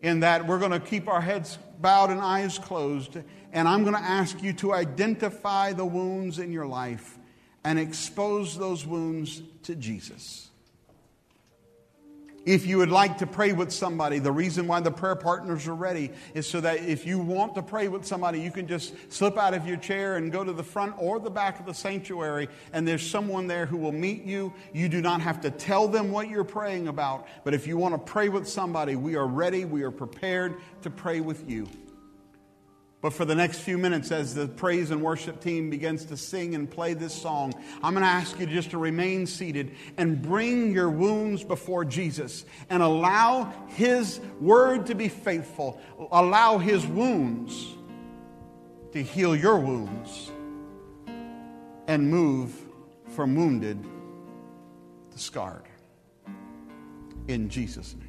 In 0.01 0.21
that 0.21 0.45
we're 0.45 0.59
going 0.59 0.71
to 0.71 0.79
keep 0.79 1.07
our 1.07 1.21
heads 1.21 1.57
bowed 1.81 2.09
and 2.09 2.21
eyes 2.21 2.57
closed, 2.57 3.17
and 3.51 3.67
I'm 3.67 3.83
going 3.83 3.95
to 3.95 4.01
ask 4.01 4.41
you 4.41 4.53
to 4.53 4.73
identify 4.73 5.73
the 5.73 5.85
wounds 5.85 6.39
in 6.39 6.51
your 6.51 6.65
life 6.65 7.19
and 7.65 7.79
expose 7.79 8.57
those 8.57 8.85
wounds 8.85 9.41
to 9.63 9.75
Jesus. 9.75 10.49
If 12.45 12.67
you 12.67 12.77
would 12.77 12.91
like 12.91 13.17
to 13.17 13.25
pray 13.25 13.53
with 13.53 13.71
somebody, 13.71 14.19
the 14.19 14.31
reason 14.31 14.67
why 14.67 14.79
the 14.79 14.91
prayer 14.91 15.15
partners 15.15 15.67
are 15.67 15.73
ready 15.73 16.11
is 16.35 16.47
so 16.47 16.61
that 16.61 16.85
if 16.85 17.03
you 17.03 17.17
want 17.17 17.55
to 17.55 17.63
pray 17.63 17.87
with 17.87 18.05
somebody, 18.05 18.39
you 18.39 18.51
can 18.51 18.67
just 18.67 18.93
slip 19.11 19.35
out 19.35 19.55
of 19.55 19.67
your 19.67 19.77
chair 19.77 20.17
and 20.17 20.31
go 20.31 20.43
to 20.43 20.53
the 20.53 20.63
front 20.63 20.93
or 20.99 21.19
the 21.19 21.31
back 21.31 21.59
of 21.59 21.65
the 21.65 21.73
sanctuary, 21.73 22.47
and 22.71 22.87
there's 22.87 23.09
someone 23.09 23.47
there 23.47 23.65
who 23.65 23.77
will 23.77 23.91
meet 23.91 24.23
you. 24.25 24.53
You 24.71 24.87
do 24.87 25.01
not 25.01 25.21
have 25.21 25.41
to 25.41 25.49
tell 25.49 25.87
them 25.87 26.11
what 26.11 26.29
you're 26.29 26.43
praying 26.43 26.87
about, 26.87 27.27
but 27.43 27.55
if 27.55 27.65
you 27.65 27.77
want 27.77 27.95
to 27.95 28.11
pray 28.11 28.29
with 28.29 28.47
somebody, 28.47 28.95
we 28.95 29.15
are 29.15 29.25
ready, 29.25 29.65
we 29.65 29.81
are 29.81 29.89
prepared 29.89 30.57
to 30.83 30.91
pray 30.91 31.21
with 31.21 31.49
you. 31.49 31.67
But 33.05 33.13
for 33.13 33.23
the 33.23 33.35
next 33.35 33.59
few 33.59 33.77
minutes, 33.77 34.11
as 34.11 34.33
the 34.33 34.47
praise 34.47 34.89
and 34.89 34.99
worship 34.99 35.39
team 35.39 35.69
begins 35.69 36.05
to 36.05 36.17
sing 36.17 36.55
and 36.55 36.67
play 36.67 36.95
this 36.95 37.13
song, 37.13 37.53
I'm 37.83 37.93
going 37.93 38.03
to 38.03 38.09
ask 38.09 38.39
you 38.39 38.47
just 38.47 38.71
to 38.71 38.79
remain 38.79 39.27
seated 39.27 39.75
and 39.95 40.19
bring 40.19 40.71
your 40.71 40.89
wounds 40.89 41.43
before 41.43 41.85
Jesus 41.85 42.45
and 42.67 42.81
allow 42.81 43.53
His 43.67 44.19
word 44.41 44.87
to 44.87 44.95
be 44.95 45.07
faithful. 45.07 45.79
Allow 46.11 46.57
His 46.57 46.83
wounds 46.87 47.75
to 48.93 49.03
heal 49.03 49.35
your 49.35 49.59
wounds 49.59 50.31
and 51.85 52.09
move 52.09 52.55
from 53.09 53.35
wounded 53.35 53.85
to 55.11 55.19
scarred. 55.19 55.67
In 57.27 57.49
Jesus' 57.49 57.93
name. 57.93 58.04